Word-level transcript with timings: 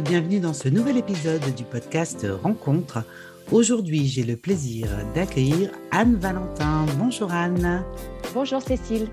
Bienvenue 0.00 0.40
dans 0.40 0.54
ce 0.54 0.70
nouvel 0.70 0.96
épisode 0.96 1.54
du 1.54 1.64
podcast 1.64 2.26
Rencontre. 2.42 3.04
Aujourd'hui, 3.50 4.06
j'ai 4.06 4.22
le 4.22 4.38
plaisir 4.38 4.88
d'accueillir 5.14 5.70
Anne 5.90 6.16
Valentin. 6.16 6.86
Bonjour 6.98 7.30
Anne. 7.30 7.84
Bonjour 8.32 8.62
Cécile. 8.62 9.08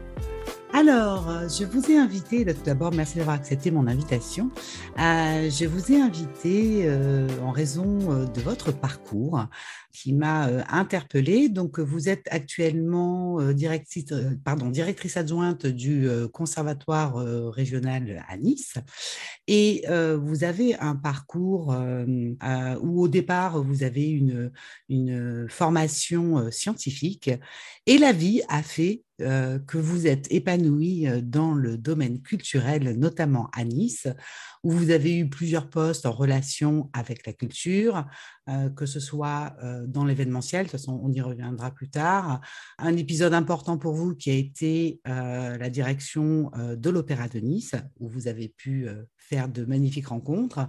Alors, 0.80 1.30
euh, 1.30 1.50
je 1.50 1.66
vous 1.66 1.91
ai 1.91 1.98
invité, 1.98 2.46
tout 2.46 2.64
d'abord, 2.64 2.93
merci 2.93 3.18
d'avoir 3.18 3.36
accepté 3.36 3.70
mon 3.70 3.86
invitation. 3.86 4.50
Euh, 4.98 5.50
je 5.50 5.66
vous 5.66 5.92
ai 5.92 6.00
invité 6.00 6.83
euh, 6.86 7.28
en 7.42 7.51
raison 7.51 8.25
de 8.25 8.39
votre 8.39 8.71
parcours 8.71 9.46
qui 9.92 10.14
m'a 10.14 10.46
interpellée. 10.70 11.50
Donc, 11.50 11.82
vous 11.82 12.07
êtes 12.07 12.25
actuellement 12.32 13.42
directrice, 13.51 15.18
adjointe 15.18 15.65
du 15.65 16.07
Conservatoire 16.32 17.15
régional 17.51 18.23
à 18.29 18.37
Nice 18.37 18.75
et 19.48 19.84
vous 20.15 20.46
avez 20.46 20.75
un 20.75 20.96
parcours 20.96 21.75
où 22.82 23.01
au 23.01 23.07
départ, 23.09 23.61
vous 23.61 23.84
avez 23.84 24.07
une 24.87 25.48
formation 25.50 26.50
scientifique 26.51 27.32
et 27.86 27.98
la 27.98 28.14
vie 28.14 28.42
a 28.48 28.64
fait 28.64 29.04
euh, 29.21 29.59
que 29.59 29.78
vous 29.78 30.07
êtes 30.07 30.32
épanoui 30.32 31.07
euh, 31.07 31.21
dans 31.21 31.54
le 31.54 31.78
domaine 31.78 32.22
culturel, 32.22 32.97
notamment 32.97 33.50
à 33.53 33.64
Nice, 33.64 34.08
où 34.64 34.72
vous 34.72 34.92
avez 34.92 35.17
eu 35.17 35.30
plusieurs 35.30 35.69
postes 35.69 36.05
en 36.05 36.11
relation 36.11 36.89
avec 36.94 37.25
la 37.25 37.33
culture, 37.33 38.06
euh, 38.50 38.70
que 38.70 38.86
ce 38.86 39.00
soit 39.00 39.56
dans 39.88 40.06
l'événementiel, 40.06 40.66
de 40.66 40.72
toute 40.72 40.80
façon 40.80 41.00
on 41.03 41.11
y 41.11 41.22
reviendra 41.22 41.72
plus 41.72 41.89
tard. 41.89 42.42
Un 42.78 42.95
épisode 42.98 43.34
important 43.34 43.78
pour 43.78 43.94
vous 43.94 44.16
qui 44.16 44.31
a 44.31 44.34
été 44.34 45.02
la 45.06 45.70
direction 45.70 46.52
de 46.56 46.89
l'Opéra 46.89 47.28
de 47.28 47.39
Nice, 47.39 47.76
où 48.00 48.08
vous 48.08 48.28
avez 48.28 48.50
pu 48.50 48.88
faire 49.17 49.48
de 49.48 49.66
magnifiques 49.66 50.08
rencontres. 50.08 50.67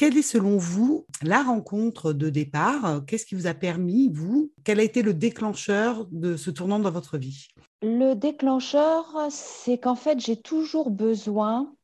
Quelle 0.00 0.16
est 0.16 0.22
selon 0.22 0.56
vous 0.56 1.04
la 1.22 1.42
rencontre 1.42 2.14
de 2.14 2.30
départ? 2.30 3.02
Qu'est-ce 3.06 3.26
qui 3.26 3.34
vous 3.34 3.46
a 3.46 3.52
permis, 3.52 4.08
vous? 4.10 4.50
Quel 4.64 4.80
a 4.80 4.82
été 4.82 5.02
le 5.02 5.12
déclencheur 5.12 6.06
de 6.10 6.38
ce 6.38 6.50
tournant 6.50 6.78
dans 6.78 6.90
votre 6.90 7.18
vie? 7.18 7.48
Le 7.82 8.14
déclencheur, 8.14 9.14
c'est 9.28 9.76
qu'en 9.76 9.96
fait, 9.96 10.18
j'ai 10.18 10.40
toujours 10.40 10.88
besoin 10.88 11.74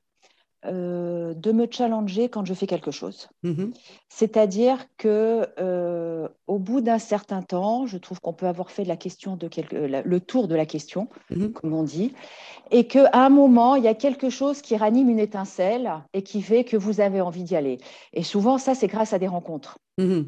euh, 0.66 1.34
de 1.34 1.52
me 1.52 1.66
challenger 1.70 2.28
quand 2.28 2.44
je 2.44 2.54
fais 2.54 2.66
quelque 2.66 2.90
chose. 2.90 3.28
Mmh 3.42 3.66
C'est-à-dire 4.08 4.78
que 4.96 5.46
euh, 5.58 6.28
au 6.46 6.58
bout 6.58 6.80
d'un 6.80 6.98
certain 6.98 7.42
temps, 7.42 7.86
je 7.86 7.98
trouve 7.98 8.20
qu'on 8.20 8.32
peut 8.32 8.46
avoir 8.46 8.70
fait 8.70 8.84
la 8.84 8.96
question 8.96 9.36
de 9.36 9.48
le 10.04 10.20
tour 10.20 10.48
de 10.48 10.54
la 10.54 10.66
question, 10.66 11.08
mmh 11.30 11.48
comme 11.48 11.72
on 11.72 11.82
dit, 11.82 12.12
et 12.70 12.86
qu'à 12.86 13.10
un 13.12 13.28
moment, 13.28 13.76
il 13.76 13.84
y 13.84 13.88
a 13.88 13.94
quelque 13.94 14.30
chose 14.30 14.62
qui 14.62 14.76
ranime 14.76 15.08
une 15.08 15.18
étincelle 15.20 15.92
et 16.12 16.22
qui 16.22 16.42
fait 16.42 16.64
que 16.64 16.76
vous 16.76 17.00
avez 17.00 17.20
envie 17.20 17.44
d'y 17.44 17.56
aller. 17.56 17.78
Et 18.12 18.22
souvent, 18.22 18.58
ça, 18.58 18.74
c'est 18.74 18.88
grâce 18.88 19.12
à 19.12 19.18
des 19.18 19.28
rencontres. 19.28 19.78
Mmh 19.98 20.22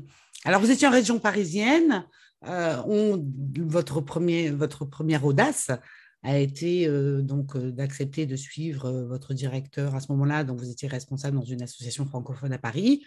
Alors, 0.44 0.60
vous 0.60 0.70
étiez 0.70 0.86
en 0.86 0.92
région 0.92 1.18
parisienne. 1.18 2.04
Euh, 2.46 2.76
on, 2.86 3.24
votre, 3.58 4.00
premier, 4.00 4.50
votre 4.50 4.84
première 4.84 5.24
audace, 5.24 5.70
a 6.22 6.38
été 6.38 6.88
donc 7.22 7.56
d'accepter 7.56 8.26
de 8.26 8.36
suivre 8.36 8.90
votre 8.90 9.34
directeur 9.34 9.94
à 9.94 10.00
ce 10.00 10.10
moment-là, 10.12 10.44
dont 10.44 10.56
vous 10.56 10.70
étiez 10.70 10.88
responsable 10.88 11.36
dans 11.38 11.44
une 11.44 11.62
association 11.62 12.06
francophone 12.06 12.52
à 12.52 12.58
Paris. 12.58 13.04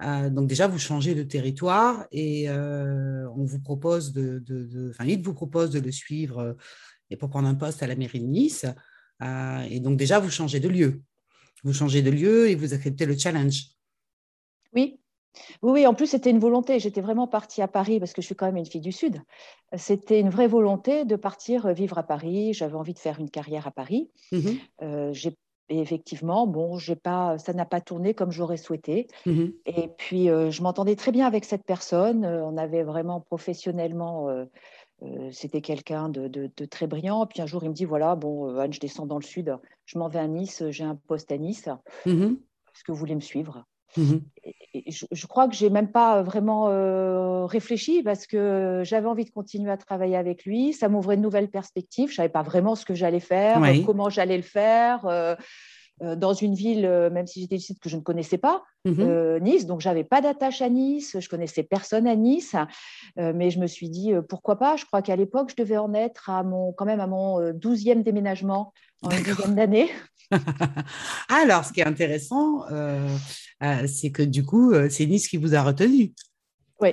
donc 0.00 0.46
déjà, 0.46 0.66
vous 0.66 0.78
changez 0.78 1.14
de 1.14 1.22
territoire 1.22 2.06
et 2.12 2.50
on 2.50 3.44
vous 3.44 3.60
propose 3.60 4.12
de, 4.12 4.90
enfin, 4.90 5.06
il 5.06 5.22
vous 5.22 5.34
propose 5.34 5.70
de 5.70 5.80
le 5.80 5.90
suivre 5.90 6.56
et 7.10 7.16
pour 7.16 7.30
prendre 7.30 7.48
un 7.48 7.54
poste 7.54 7.82
à 7.82 7.86
la 7.86 7.96
mairie 7.96 8.20
de 8.20 8.26
Nice. 8.26 8.66
et 9.22 9.80
donc 9.80 9.96
déjà, 9.96 10.18
vous 10.18 10.30
changez 10.30 10.60
de 10.60 10.68
lieu. 10.68 11.02
Vous 11.62 11.72
changez 11.72 12.02
de 12.02 12.10
lieu 12.10 12.50
et 12.50 12.54
vous 12.54 12.74
acceptez 12.74 13.06
le 13.06 13.16
challenge. 13.16 13.68
Oui, 14.74 15.00
oui, 15.62 15.86
en 15.86 15.94
plus, 15.94 16.06
c'était 16.06 16.30
une 16.30 16.38
volonté. 16.38 16.78
J'étais 16.78 17.00
vraiment 17.00 17.26
partie 17.26 17.62
à 17.62 17.68
Paris 17.68 17.98
parce 17.98 18.12
que 18.12 18.22
je 18.22 18.26
suis 18.26 18.34
quand 18.34 18.46
même 18.46 18.56
une 18.56 18.66
fille 18.66 18.80
du 18.80 18.92
Sud. 18.92 19.22
C'était 19.76 20.20
une 20.20 20.30
vraie 20.30 20.46
volonté 20.46 21.04
de 21.04 21.16
partir 21.16 21.72
vivre 21.72 21.98
à 21.98 22.02
Paris. 22.02 22.52
J'avais 22.52 22.76
envie 22.76 22.94
de 22.94 22.98
faire 22.98 23.18
une 23.20 23.30
carrière 23.30 23.66
à 23.66 23.70
Paris. 23.70 24.10
Mmh 24.32 24.50
euh, 24.82 25.12
et 25.70 25.80
effectivement, 25.80 26.46
bon, 26.46 26.76
pas, 27.02 27.38
ça 27.38 27.54
n'a 27.54 27.64
pas 27.64 27.80
tourné 27.80 28.12
comme 28.12 28.30
j'aurais 28.30 28.58
souhaité. 28.58 29.06
Mmh 29.24 29.46
et 29.64 29.88
puis, 29.96 30.28
euh, 30.28 30.50
je 30.50 30.62
m'entendais 30.62 30.94
très 30.94 31.10
bien 31.10 31.26
avec 31.26 31.46
cette 31.46 31.64
personne. 31.64 32.26
Euh, 32.26 32.44
on 32.44 32.58
avait 32.58 32.82
vraiment 32.82 33.20
professionnellement, 33.20 34.28
c'était 35.32 35.62
quelqu'un 35.62 36.10
de, 36.10 36.50
très 36.66 36.86
brillant. 36.86 37.26
Puis 37.26 37.40
un 37.40 37.46
jour, 37.46 37.64
il 37.64 37.70
me 37.70 37.74
dit 37.74 37.86
voilà, 37.86 38.14
bon, 38.14 38.58
Anne, 38.58 38.74
je 38.74 38.80
descends 38.80 39.06
dans 39.06 39.18
le 39.18 39.24
sud, 39.24 39.56
je 39.86 39.98
m'en 39.98 40.08
vais 40.08 40.18
à 40.18 40.26
Nice, 40.26 40.62
j'ai 40.68 40.84
un 40.84 40.96
poste 40.96 41.32
à 41.32 41.38
Nice. 41.38 41.68
Mmh 42.04 42.34
Est-ce 42.74 42.84
que 42.84 42.92
vous 42.92 42.98
voulez 42.98 43.14
me 43.14 43.20
suivre? 43.20 43.64
Mmh 43.96 44.18
je, 44.86 45.26
crois 45.26 45.48
que 45.48 45.54
j'ai 45.54 45.70
même 45.70 45.90
pas 45.90 46.22
vraiment 46.22 46.68
euh, 46.68 47.46
réfléchi 47.46 48.02
parce 48.02 48.26
que 48.26 48.82
j'avais 48.84 49.06
envie 49.06 49.24
de 49.24 49.30
continuer 49.30 49.70
à 49.70 49.76
travailler 49.76 50.16
avec 50.16 50.44
lui. 50.44 50.72
Ça 50.72 50.88
m'ouvrait 50.88 51.16
de 51.16 51.22
nouvelles 51.22 51.50
perspectives. 51.50 52.10
Je 52.10 52.16
savais 52.16 52.28
pas 52.28 52.42
vraiment 52.42 52.74
ce 52.74 52.84
que 52.84 52.94
j'allais 52.94 53.20
faire, 53.20 53.62
comment 53.86 54.10
j'allais 54.10 54.36
le 54.36 54.42
faire. 54.42 55.06
Euh, 55.06 55.34
euh, 56.02 56.16
dans 56.16 56.32
une 56.32 56.54
ville, 56.54 56.88
même 57.12 57.28
si 57.28 57.40
j'étais 57.40 57.54
ici, 57.54 57.78
que 57.78 57.88
je 57.88 57.96
ne 57.96 58.02
connaissais 58.02 58.36
pas, 58.36 58.64
mmh 58.84 59.38
Nice. 59.42 59.64
Donc, 59.66 59.80
j'avais 59.80 60.02
pas 60.02 60.20
d'attache 60.20 60.60
à 60.60 60.68
Nice. 60.68 61.16
Je 61.20 61.28
connaissais 61.28 61.62
personne 61.62 62.08
à 62.08 62.16
Nice. 62.16 62.56
mais 63.16 63.50
je 63.50 63.60
me 63.60 63.68
suis 63.68 63.88
dit, 63.88 64.12
pourquoi 64.28 64.56
pas? 64.56 64.74
Je 64.74 64.84
crois 64.86 65.02
qu'à 65.02 65.14
l'époque, 65.14 65.52
je 65.56 65.62
devais 65.62 65.76
en 65.76 65.94
être 65.94 66.30
à 66.30 66.42
mon, 66.42 66.72
quand 66.72 66.84
même 66.84 66.98
à 66.98 67.06
mon 67.06 67.52
douzième 67.52 68.02
déménagement 68.02 68.72
en 69.04 69.10
une 69.10 69.22
dizaine 69.22 69.54
d'années. 69.54 69.90
Alors, 71.28 71.64
ce 71.64 71.72
qui 71.72 71.80
est 71.80 71.86
intéressant, 71.86 72.70
euh, 72.70 73.08
euh, 73.62 73.86
c'est 73.86 74.10
que 74.10 74.22
du 74.22 74.44
coup, 74.44 74.72
euh, 74.72 74.88
c'est 74.88 75.06
Nice 75.06 75.28
qui 75.28 75.36
vous 75.36 75.54
a 75.54 75.62
retenu. 75.62 76.12
Oui. 76.80 76.90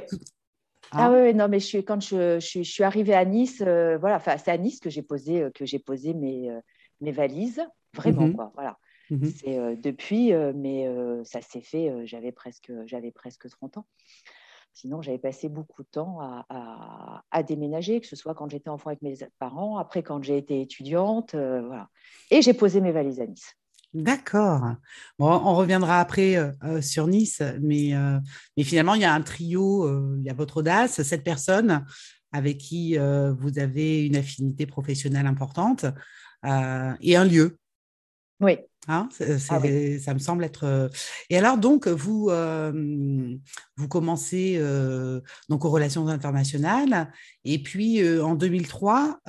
Ah, 0.91 1.05
ah 1.05 1.11
oui, 1.11 1.33
non, 1.33 1.47
mais 1.47 1.59
je 1.59 1.65
suis, 1.65 1.85
quand 1.85 2.01
je, 2.01 2.39
je, 2.39 2.63
suis 2.63 2.83
arrivée 2.83 3.13
à 3.13 3.23
Nice, 3.23 3.61
voilà, 3.61 4.17
enfin, 4.17 4.37
c'est 4.37 4.51
à 4.51 4.57
Nice 4.57 4.79
que 4.79 4.89
j'ai 4.89 5.01
posé, 5.01 5.47
que 5.55 5.65
j'ai 5.65 5.79
posé 5.79 6.13
mes, 6.13 6.51
mes 6.99 7.11
valises, 7.11 7.61
vraiment, 7.93 8.27
mhm. 8.27 8.35
quoi, 8.35 8.51
voilà. 8.55 8.77
Mhm. 9.09 9.31
C'est 9.33 9.75
depuis, 9.77 10.33
mais 10.53 10.85
ça 11.23 11.41
s'est 11.41 11.61
fait, 11.61 12.05
j'avais 12.05 12.33
presque, 12.33 12.73
j'avais 12.87 13.11
presque 13.11 13.49
30 13.49 13.77
ans. 13.77 13.85
Sinon, 14.73 15.01
j'avais 15.01 15.17
passé 15.17 15.49
beaucoup 15.49 15.83
de 15.83 15.87
temps 15.89 16.19
à, 16.49 17.43
déménager, 17.43 17.99
que 17.99 18.07
ce 18.07 18.15
soit 18.15 18.33
quand 18.33 18.49
j'étais 18.49 18.69
enfant 18.69 18.89
avec 18.89 19.01
mes 19.01 19.15
parents, 19.39 19.77
après 19.77 20.03
quand 20.03 20.23
j'ai 20.23 20.37
été 20.37 20.61
étudiante, 20.61 21.35
euh. 21.35 21.69
Et 22.29 22.41
j'ai 22.41 22.53
posé 22.53 22.81
mes 22.81 22.91
valises 22.91 23.19
à 23.19 23.25
Nice. 23.25 23.53
D'accord. 23.93 24.61
On 25.19 25.55
reviendra 25.55 25.99
après 25.99 26.37
euh, 26.37 26.51
euh, 26.63 26.81
sur 26.81 27.07
Nice, 27.07 27.41
mais, 27.61 27.91
mais, 28.55 28.63
finalement, 28.63 28.95
il 28.95 29.01
y 29.01 29.05
a 29.05 29.13
un 29.13 29.21
trio, 29.21 30.15
il 30.17 30.23
y 30.23 30.29
a 30.29 30.33
votre 30.33 30.57
audace, 30.57 31.01
cette 31.01 31.23
personne 31.23 31.85
avec 32.31 32.59
qui 32.59 32.97
vous 32.97 33.59
avez 33.59 34.05
une 34.05 34.15
affinité 34.15 34.65
professionnelle 34.65 35.27
importante 35.27 35.85
et 36.45 37.15
un 37.17 37.25
lieu. 37.25 37.57
Oui. 38.41 38.57
Hein, 38.87 39.09
ah 39.19 39.59
ça 39.99 40.13
me 40.13 40.19
semble 40.19 40.43
être. 40.43 40.63
Euh, 40.63 40.89
et 41.29 41.37
alors, 41.37 41.57
donc, 41.59 41.87
vous, 41.87 42.29
euh, 42.29 43.37
vous 43.77 43.87
commencez 43.87 44.55
euh, 44.57 45.21
donc 45.49 45.65
aux 45.65 45.69
relations 45.69 46.07
internationales, 46.07 47.11
et 47.45 47.61
puis 47.61 48.03
en 48.19 48.33
2003, 48.35 49.19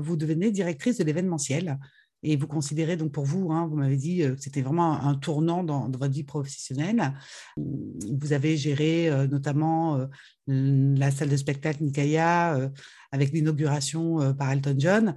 vous 0.00 0.16
devenez 0.16 0.50
directrice 0.50 0.98
de 0.98 1.04
l'événementiel. 1.04 1.78
Et 2.24 2.34
vous 2.34 2.48
considérez 2.48 2.96
donc 2.96 3.12
pour 3.12 3.24
vous, 3.24 3.52
hein, 3.52 3.68
vous 3.70 3.76
m'avez 3.76 3.96
dit 3.96 4.18
que 4.18 4.34
c'était 4.40 4.60
vraiment 4.60 5.00
un, 5.00 5.14
tournant 5.14 5.62
dans, 5.62 5.88
votre 5.88 6.12
vie 6.12 6.24
professionnelle. 6.24 7.14
Vous 7.56 8.32
avez 8.32 8.56
géré 8.56 9.08
notamment 9.28 10.04
la 10.48 11.12
salle 11.12 11.28
de 11.28 11.36
spectacle 11.36 11.84
Nikaya 11.84 12.72
avec 13.12 13.30
l'inauguration 13.30 14.34
par 14.34 14.50
Elton 14.50 14.74
John. 14.76 15.14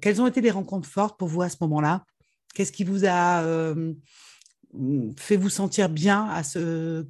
quelles 0.00 0.22
ont 0.22 0.28
été 0.28 0.40
les 0.40 0.52
rencontres 0.52 0.88
fortes 0.88 1.18
pour 1.18 1.26
vous 1.26 1.42
à 1.42 1.48
ce 1.48 1.56
moment-là? 1.62 2.04
Qu'est-ce 2.54 2.72
qui 2.72 2.84
vous 2.84 3.04
a 3.06 3.42
euh, 3.42 3.94
fait 5.16 5.36
vous 5.36 5.48
sentir 5.48 5.88
bien 5.88 6.26
à 6.28 6.42
ce, 6.42 7.06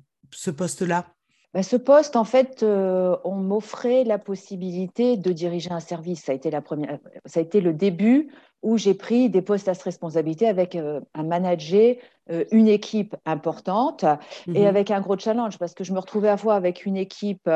poste-là? 0.57 1.07
Bah, 1.53 1.63
ce 1.63 1.77
poste, 1.77 2.17
en 2.17 2.25
fait, 2.25 2.63
euh, 2.63 3.17
on 3.25 3.35
m'offrait 3.35 4.05
la 4.05 4.19
possibilité 4.19 5.17
de 5.17 5.33
diriger 5.33 5.71
un 5.71 5.81
service. 5.81 6.25
Ça 6.25 6.33
a 6.33 6.35
été, 6.35 6.51
la 6.51 6.63
première, 6.63 6.99
ça 7.27 7.41
a 7.41 7.43
été 7.43 7.61
le 7.61 7.73
début 7.73 8.31
où 8.63 8.79
j'ai 8.79 8.95
pris 8.95 9.29
des 9.29 9.43
postes 9.43 9.69
à 9.69 9.75
cette 9.75 9.83
responsabilité 9.83 10.47
avec 10.47 10.77
euh, 10.77 11.01
un 11.15 11.25
manager, 11.25 11.97
une 12.53 12.69
équipe 12.69 13.17
importante 13.27 14.05
et 14.47 14.63
mmh 14.63 14.67
avec 14.67 14.93
un 14.93 15.01
gros 15.01 15.19
challenge 15.19 15.59
parce 15.59 15.75
que 15.75 15.83
je 15.83 15.93
me 15.93 15.99
retrouvais 15.99 16.29
à 16.29 16.37
fois 16.37 16.55
avec 16.55 16.87
une 16.87 16.97
équipe 16.97 17.51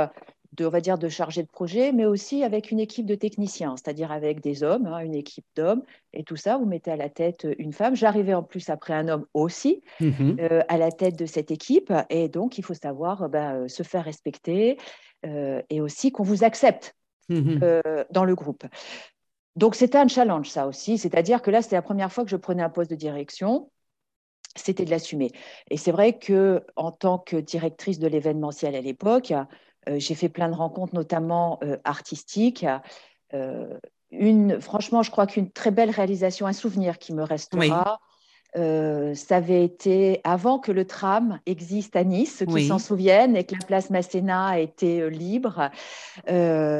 de, 0.57 0.67
on 0.67 0.71
va 0.71 0.81
dire, 0.81 0.99
de 0.99 1.09
chargés 1.09 1.43
de 1.43 1.49
projet, 1.49 1.93
mais 1.93 2.07
aussi 2.07 2.43
avec 2.43 2.71
une 2.71 2.81
équipe 2.81 3.07
de 3.07 3.15
techniciens, 3.15 3.75
c'est-à-dire 3.77 4.13
avec 4.13 4.41
des 4.41 4.63
hommes, 4.63 4.87
hein, 4.87 4.99
une 4.99 5.15
équipe 5.15 5.45
d'hommes, 5.55 5.83
et 6.13 6.25
tout 6.25 6.37
ça, 6.37 6.57
vous 6.57 6.67
mettez 6.67 6.91
à 6.91 6.97
la 6.97 7.09
tête 7.09 7.47
une 7.59 7.73
femme. 7.73 7.95
J'arrivais 7.95 8.35
en 8.35 8.43
plus 8.43 8.71
après 8.71 8.95
un 8.95 9.09
homme 9.09 9.27
aussi 9.35 9.83
mhm. 10.01 10.37
euh, 10.41 10.63
à 10.69 10.79
la 10.79 10.91
tête 10.91 11.19
de 11.19 11.27
cette 11.27 11.51
équipe, 11.51 11.93
et 12.11 12.29
donc 12.29 12.59
il 12.59 12.65
faut 12.65 12.75
savoir 12.75 13.29
ben, 13.29 13.63
euh, 13.63 13.69
se 13.69 13.83
faire 13.83 14.05
respecter 14.05 14.79
euh, 15.25 15.63
et 15.71 15.81
aussi 15.81 16.13
qu'on 16.13 16.23
vous 16.23 16.45
accepte 16.45 16.95
mhm. 17.29 17.61
dans 18.11 18.25
le 18.25 18.35
groupe. 18.35 18.65
Donc 19.57 19.75
c'était 19.75 19.99
un 19.99 20.09
challenge 20.09 20.51
ça 20.51 20.67
aussi, 20.67 20.99
c'est-à-dire 20.99 21.41
que 21.41 21.51
là 21.51 21.63
c'était 21.63 21.77
la 21.77 21.83
première 21.83 22.13
fois 22.13 22.25
que 22.25 22.31
je 22.31 22.37
prenais 22.37 22.63
un 22.63 22.69
poste 22.69 22.91
de 22.91 22.97
direction 22.97 23.71
c'était 24.59 24.85
de 24.85 24.91
l'assumer. 24.91 25.31
Et 25.71 25.77
c'est 25.77 25.93
vrai 25.93 26.19
que 26.19 26.65
en 26.77 26.91
tant 26.91 27.19
que 27.19 27.37
directrice 27.37 27.99
de 27.99 28.09
l'événementiel 28.09 28.75
à 28.75 28.81
l'époque, 28.81 29.31
euh, 29.31 29.45
j'ai 29.89 30.15
fait 30.15 30.29
plein 30.29 30.49
de 30.49 30.55
rencontres, 30.55 30.95
notamment 30.95 31.59
euh, 31.63 31.77
artistiques. 31.85 32.67
Euh, 33.35 33.79
une, 34.11 34.61
franchement, 34.61 35.03
je 35.03 35.11
crois 35.11 35.27
qu'une 35.27 35.51
très 35.51 35.71
belle 35.71 35.91
réalisation, 35.91 36.47
un 36.47 36.53
souvenir 36.53 36.99
qui 36.99 37.13
me 37.13 37.23
restera. 37.23 38.01
ça 38.55 39.37
avait 39.37 39.65
été 39.65 40.21
avant 40.25 40.59
que 40.59 40.73
le 40.73 40.87
tram 40.87 41.41
existe 41.45 41.97
à 41.97 42.05
Nice, 42.05 42.39
ceux 42.39 42.47
qui 42.47 42.67
s'en 42.67 42.79
souviennent, 42.79 43.37
et 43.37 43.45
que 43.45 43.55
la 43.55 43.67
place 43.67 43.91
Masséna 43.91 44.59
était 44.61 45.11
libre. 45.11 45.71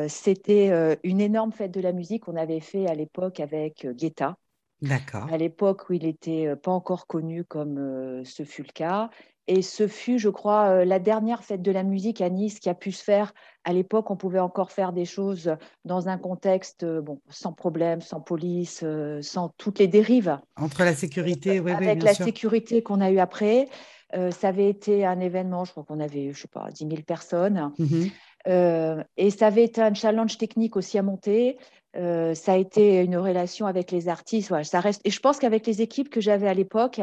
C'était 0.09 0.99
une 1.03 1.21
énorme 1.21 1.53
fête 1.53 1.73
de 1.73 1.81
la 1.81 1.93
musique 1.93 2.25
qu'on 2.25 2.37
avait 2.37 2.61
fait 2.61 2.87
à 2.87 2.95
l'époque 2.95 3.41
avec 3.41 3.87
Guetta. 3.87 4.37
D'accord. 4.83 5.27
À 5.33 5.37
l'époque 5.37 5.89
où 5.89 5.95
il 5.95 6.05
n'était 6.05 6.55
pas 6.57 6.71
encore 6.71 7.07
connu 7.07 7.45
comme 7.45 8.23
ce 8.25 8.45
fut 8.45 8.63
le 8.63 8.73
cas. 8.73 9.11
Et 9.49 9.63
ce 9.63 9.87
fut, 9.87 10.19
je 10.19 10.29
crois, 10.29 10.85
la 10.85 10.99
dernière 10.99 11.45
fête 11.45 11.63
de 11.63 11.71
la 11.71 11.85
musique 11.85 12.21
à 12.21 12.29
Nice 12.29 12.59
qui 12.59 12.69
a 12.69 12.75
pu 12.75 12.91
se 12.91 13.05
faire. 13.05 13.33
À 13.65 13.73
l'époque, 13.73 14.11
on 14.11 14.17
pouvait 14.17 14.41
encore 14.41 14.73
faire 14.73 14.93
des 14.93 15.05
choses 15.05 15.55
dans 15.85 16.09
un 16.09 16.19
contexte 16.19 16.85
bon, 16.85 17.21
sans 17.29 17.53
problème, 17.53 18.01
sans 18.01 18.21
police, 18.21 18.85
sans 19.21 19.51
toutes 19.57 19.79
les 19.79 19.87
dérives. 19.87 20.37
Entre 20.57 20.83
la 20.83 20.95
sécurité, 20.95 21.61
oui, 21.61 21.71
Avec 21.71 22.03
la 22.03 22.15
sécurité 22.15 22.83
qu'on 22.83 23.01
a 23.01 23.11
eue 23.11 23.21
après. 23.21 23.69
ça 24.13 24.49
avait 24.49 24.69
été 24.69 25.07
un 25.07 25.21
événement, 25.21 25.65
je 25.65 25.71
crois 25.71 25.85
qu'on 25.85 26.01
avait, 26.01 26.33
je 26.33 26.41
sais 26.41 26.49
pas, 26.49 26.69
10 26.73 26.89
000 26.89 27.03
personnes. 27.03 27.73
Mmh 27.79 28.07
et 28.49 29.31
ça 29.31 29.49
avait 29.49 29.65
été 29.65 29.83
un 29.83 29.93
challenge 29.93 30.39
technique 30.39 30.77
aussi 30.77 30.99
à 30.99 31.03
monter. 31.03 31.59
Euh, 31.97 32.35
ça 32.35 32.53
a 32.53 32.57
été 32.57 33.03
une 33.03 33.17
relation 33.17 33.67
avec 33.67 33.91
les 33.91 34.09
artistes. 34.09 34.53
ça 34.65 34.81
reste. 34.81 35.01
Et 35.05 35.11
je 35.11 35.21
pense 35.21 35.39
qu'avec 35.39 35.67
les 35.67 35.83
équipes 35.83 36.11
que 36.11 36.21
j'avais 36.21 36.49
à 36.49 36.55
l'époque, 36.55 37.01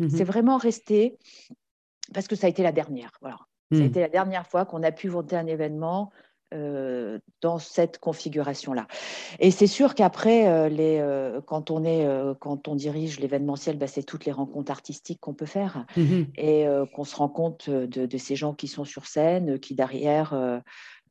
mhm. 0.00 0.10
c'est 0.10 0.24
vraiment 0.24 0.58
resté 0.58 1.16
parce 2.12 2.28
que 2.28 2.36
ça 2.36 2.46
a 2.46 2.50
été 2.50 2.62
la 2.62 2.72
dernière. 2.72 3.12
Voilà. 3.20 3.38
Ça 3.72 3.78
a 3.78 3.80
mhm. 3.80 3.86
été 3.86 4.00
la 4.00 4.08
dernière 4.08 4.46
fois 4.46 4.66
qu'on 4.66 4.82
a 4.82 4.92
pu 4.92 5.08
monter 5.08 5.36
un 5.36 5.46
événement 5.46 6.10
euh, 6.54 7.18
dans 7.40 7.58
cette 7.58 7.98
configuration-là. 7.98 8.86
Et 9.38 9.50
c'est 9.50 9.66
sûr 9.66 9.94
qu'après, 9.94 10.46
euh, 10.48 11.40
quand, 11.42 11.70
on 11.70 11.84
est, 11.84 12.06
quand 12.40 12.68
on 12.68 12.74
dirige 12.74 13.20
l'événementiel, 13.20 13.78
bah, 13.78 13.86
c'est 13.86 14.02
toutes 14.02 14.24
les 14.24 14.32
rencontres 14.32 14.70
artistiques 14.70 15.20
qu'on 15.20 15.34
peut 15.34 15.46
faire 15.46 15.86
mhm. 15.96 16.26
et 16.36 16.66
qu'on 16.94 17.04
se 17.04 17.16
rend 17.16 17.28
compte 17.28 17.68
de, 17.68 17.86
de, 17.86 18.18
ces 18.18 18.36
gens 18.36 18.54
qui 18.54 18.68
sont 18.68 18.84
sur 18.84 19.06
scène, 19.06 19.58
qui 19.58 19.74
derrière 19.74 20.34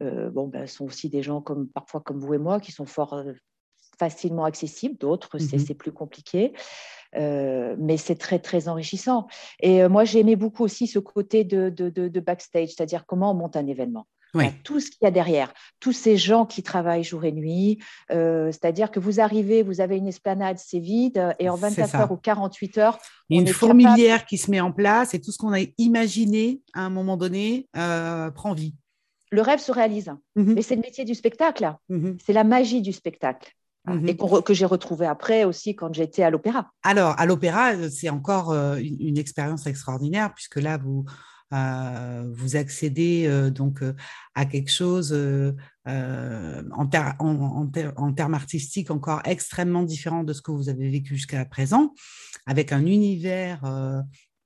euh, 0.01 0.29
bon, 0.29 0.47
ben, 0.47 0.67
sont 0.67 0.85
aussi 0.85 1.09
des 1.09 1.21
gens 1.21 1.41
comme 1.41 1.67
parfois 1.67 2.01
comme 2.01 2.19
vous 2.19 2.33
et 2.33 2.37
moi 2.37 2.59
qui 2.59 2.71
sont 2.71 2.85
fort 2.85 3.13
euh, 3.13 3.33
facilement 3.99 4.43
accessibles, 4.43 4.97
d'autres 4.97 5.37
c'est 5.37 5.57
mmh 5.57 5.75
plus 5.75 5.91
compliqué. 5.91 6.53
Euh, 7.15 7.75
mais 7.77 7.97
c'est 7.97 8.15
très 8.15 8.39
très 8.39 8.67
enrichissant. 8.67 9.27
Et 9.59 9.87
moi 9.87 10.03
j'ai 10.03 10.19
aimé 10.19 10.35
beaucoup 10.35 10.63
aussi 10.63 10.87
ce 10.87 10.97
côté 10.97 11.43
de, 11.43 11.69
de, 11.69 12.19
backstage, 12.19 12.69
c'est-à-dire 12.69 13.05
comment 13.05 13.31
on 13.31 13.35
monte 13.35 13.55
un 13.55 13.67
événement. 13.67 14.07
Tout 14.63 14.79
ce 14.79 14.89
qu'il 14.89 14.99
y 15.03 15.05
a 15.05 15.11
derrière, 15.11 15.53
tous 15.79 15.91
ces 15.91 16.17
gens 16.17 16.45
qui 16.45 16.63
travaillent 16.63 17.03
jour 17.03 17.23
et 17.25 17.31
nuit, 17.31 17.79
c'est-à-dire 18.09 18.91
que 18.91 18.99
vous 18.99 19.19
arrivez, 19.19 19.63
vous 19.63 19.81
avez 19.81 19.97
une 19.97 20.07
esplanade, 20.07 20.57
c'est 20.57 20.79
vide, 20.79 21.35
et 21.39 21.49
en 21.49 21.55
24 21.55 21.95
heures 21.95 22.11
ou 22.11 22.17
48 22.17 22.77
heures, 22.77 22.99
il 23.29 23.37
y 23.37 23.39
a 23.39 23.41
une 23.41 23.53
fourmilière 23.53 24.25
qui 24.25 24.37
se 24.37 24.51
met 24.51 24.59
en 24.59 24.71
place 24.71 25.13
et 25.13 25.21
tout 25.21 25.31
ce 25.31 25.37
qu'on 25.37 25.53
a 25.53 25.61
imaginé 25.77 26.61
à 26.73 26.81
un 26.81 26.89
moment 26.89 27.17
donné 27.17 27.67
prend 27.73 28.53
vie 28.53 28.75
le 29.33 29.41
rêve 29.41 29.59
se 29.59 29.71
réalise. 29.71 30.13
Mhm. 30.35 30.53
Mais 30.53 30.61
c'est 30.61 30.75
le 30.75 30.81
métier 30.81 31.05
du 31.05 31.15
spectacle. 31.15 31.73
Mhm. 31.89 32.17
C'est 32.23 32.33
la 32.33 32.43
magie 32.43 32.81
du 32.81 32.93
spectacle. 32.93 33.51
Mhm. 33.85 34.07
Et 34.07 34.15
que 34.15 34.53
j'ai 34.53 34.65
retrouvé 34.65 35.05
après 35.05 35.43
aussi 35.43 35.75
quand 35.75 35.93
j'étais 35.93 36.23
à 36.23 36.29
l'opéra. 36.29 36.69
Alors, 36.83 37.19
à 37.19 37.25
l'opéra, 37.25 37.89
c'est 37.89 38.09
encore 38.09 38.51
euh, 38.51 38.77
une, 38.77 39.17
expérience 39.17 39.65
extraordinaire 39.65 40.33
puisque 40.33 40.55
là, 40.55 40.77
vous, 40.77 41.03
euh, 41.53 42.29
vous 42.33 42.55
accédez 42.55 43.25
euh, 43.27 43.49
donc 43.49 43.83
à 44.35 44.45
quelque 44.45 44.71
chose 44.71 45.13
en, 45.85 46.89
en, 47.19 48.13
termes 48.13 48.33
artistiques 48.33 48.91
encore 48.91 49.21
extrêmement 49.25 49.83
différent 49.83 50.23
de 50.23 50.33
ce 50.33 50.41
que 50.41 50.51
vous 50.51 50.69
avez 50.69 50.89
vécu 50.89 51.15
jusqu'à 51.15 51.45
présent, 51.45 51.93
avec 52.45 52.71
un 52.71 52.85
univers 52.85 53.61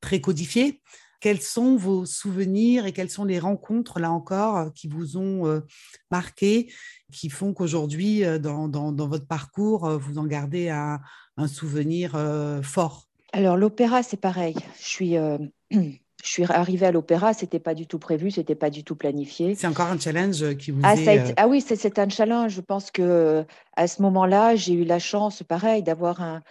très 0.02 0.22
codifié. 0.22 0.82
Quels 1.20 1.42
sont 1.42 1.78
vos 1.78 2.06
souvenirs 2.06 2.86
et 2.86 2.94
quelles 2.94 3.10
sont 3.10 3.26
les 3.26 3.40
rencontres, 3.40 4.00
là 4.00 4.12
encore, 4.12 4.58
euh, 4.58 4.70
qui 4.70 4.88
vous 4.88 5.18
ont 5.18 5.48
euh, 5.48 5.62
marqué, 6.12 6.72
qui 7.12 7.30
font 7.30 7.54
qu'aujourd'hui, 7.54 8.24
euh, 8.24 8.38
dans, 8.38 8.94
votre 9.08 9.26
parcours, 9.26 9.90
vous 9.98 10.20
en 10.20 10.26
gardez 10.26 10.70
un, 10.70 11.00
souvenir 11.48 12.12
fort? 12.64 13.08
Alors, 13.34 13.58
l'opéra, 13.58 14.04
c'est 14.04 14.18
pareil. 14.18 14.56
Je 14.80 14.86
suis. 14.86 15.16
Je 16.28 16.34
suis 16.34 16.44
arrivée 16.44 16.86
à 16.86 16.92
l'opéra, 16.92 17.34
c'était 17.34 17.60
pas 17.60 17.74
du 17.74 17.88
tout 17.88 18.00
prévu, 18.00 18.32
c'était 18.32 18.56
pas 18.56 18.70
du 18.70 18.84
tout 18.84 18.96
planifié. 18.96 19.56
C'est 19.56 19.68
encore 19.68 19.88
un 19.88 20.00
challenge 20.00 20.58
qui 20.58 20.72
vous 20.72 20.82
ah, 20.84 20.96
est... 20.96 21.34
ah 21.38 21.48
oui, 21.48 21.62
c'est 21.62 22.00
un 22.00 22.10
challenge. 22.10 22.52
Je 22.52 22.62
pense 22.62 22.92
que 22.92 23.46
à 23.76 23.88
ce 23.88 24.02
moment-là, 24.02 24.56
j'ai 24.56 24.74
eu 24.74 24.84
la 24.84 25.00
chance, 25.00 25.44
pareil, 25.44 25.84
d'avoir 25.84 26.22
un, 26.22 26.42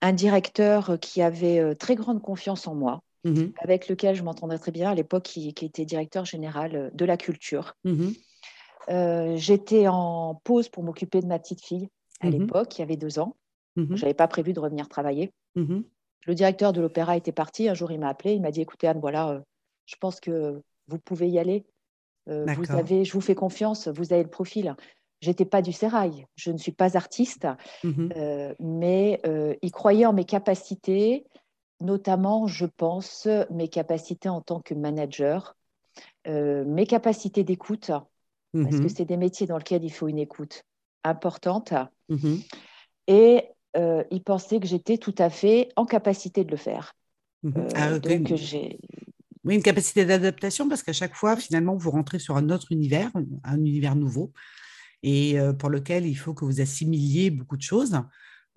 un, 0.00 0.12
directeur 0.12 0.98
qui 1.00 1.20
avait 1.22 1.74
très 1.74 1.94
grande 1.96 2.22
confiance 2.22 2.66
en 2.66 2.74
moi, 2.74 3.02
Mmh 3.26 3.46
avec 3.58 3.88
lequel 3.88 4.14
je 4.14 4.22
m'entendais 4.22 4.58
très 4.58 4.70
bien 4.70 4.90
à 4.90 4.94
l'époque, 4.94 5.24
qui, 5.24 5.48
était 5.48 5.84
directeur 5.84 6.24
général 6.24 6.76
euh, 6.76 6.90
de 6.92 7.04
la 7.04 7.16
culture. 7.16 7.74
Mmh 7.84 8.10
euh, 8.88 9.36
j'étais 9.36 9.88
en 9.88 10.40
pause 10.44 10.68
pour 10.68 10.84
m'occuper 10.84 11.20
de 11.20 11.26
ma 11.26 11.40
petite 11.40 11.60
fille 11.60 11.88
à 12.20 12.28
mmh 12.28 12.30
l'époque, 12.30 12.78
il 12.78 12.82
y 12.82 12.84
avait 12.84 12.96
deux 12.96 13.18
ans. 13.18 13.36
Je 13.76 13.82
n'avais 13.82 14.14
pas 14.14 14.26
prévu 14.26 14.54
de 14.54 14.60
revenir 14.60 14.88
travailler. 14.88 15.32
Le 16.26 16.34
directeur 16.34 16.72
de 16.72 16.80
l'opéra 16.80 17.16
était 17.16 17.32
parti. 17.32 17.68
Un 17.68 17.74
jour, 17.74 17.90
il 17.92 17.98
m'a 17.98 18.08
appelé. 18.08 18.34
Il 18.34 18.42
m'a 18.42 18.50
dit 18.50 18.60
Écoutez, 18.60 18.88
Anne, 18.88 19.00
voilà, 19.00 19.30
euh, 19.30 19.40
je 19.86 19.96
pense 19.98 20.20
que 20.20 20.60
vous 20.88 20.98
pouvez 20.98 21.28
y 21.28 21.38
aller. 21.38 21.64
vous 22.26 22.72
avez, 22.72 23.04
je 23.04 23.12
vous 23.12 23.20
fais 23.20 23.34
confiance, 23.34 23.88
vous 23.88 24.12
avez 24.12 24.22
le 24.22 24.30
profil. 24.30 24.74
J'étais 25.20 25.44
pas 25.44 25.62
du 25.62 25.72
sérail, 25.72 26.26
je 26.36 26.50
ne 26.50 26.58
suis 26.58 26.72
pas 26.72 26.96
artiste, 26.96 27.48
mais 28.60 29.20
il 29.62 29.72
croyait 29.72 30.06
en 30.06 30.12
mes 30.12 30.24
capacités 30.24 31.24
notamment, 31.80 32.46
je 32.46 32.66
pense, 32.66 33.28
mes 33.50 33.68
capacités 33.68 34.28
en 34.28 34.40
tant 34.40 34.60
que 34.60 34.74
manager, 34.74 35.56
euh, 36.26 36.64
mes 36.64 36.86
capacités 36.86 37.44
d'écoute, 37.44 37.88
parce 37.88 38.76
que 38.76 38.82
mhm. 38.82 38.88
c'est 38.88 39.04
des 39.04 39.16
métiers 39.16 39.46
dans 39.46 39.58
lesquels 39.58 39.84
il 39.84 39.92
faut 39.92 40.08
une 40.08 40.18
écoute 40.18 40.64
importante. 41.04 41.74
Mhm. 42.08 42.40
Et 43.08 43.44
euh, 43.76 44.04
il 44.10 44.22
pensait 44.22 44.60
que 44.60 44.66
j'étais 44.66 44.98
tout 44.98 45.14
à 45.18 45.30
fait 45.30 45.68
en 45.76 45.86
capacité 45.86 46.44
de 46.44 46.50
le 46.50 46.56
faire. 46.56 46.94
Mhm. 47.42 47.54
Euh, 47.56 47.68
ah, 47.74 47.98
donc, 47.98 48.34
j'ai. 48.34 48.78
Oui, 49.44 49.54
une 49.54 49.62
capacité 49.62 50.04
d'adaptation 50.04 50.68
parce 50.68 50.82
qu'à 50.82 50.92
chaque 50.92 51.14
fois, 51.14 51.36
finalement, 51.36 51.76
vous 51.76 51.90
rentrez 51.90 52.18
sur 52.18 52.36
un 52.36 52.50
autre 52.50 52.72
univers, 52.72 53.10
un 53.44 53.58
univers 53.58 53.94
nouveau, 53.94 54.32
et 55.04 55.36
pour 55.60 55.70
lequel 55.70 56.04
il 56.04 56.16
faut 56.16 56.34
que 56.34 56.44
vous 56.44 56.60
assimiliez 56.60 57.30
beaucoup 57.30 57.56
de 57.56 57.62
choses. 57.62 57.96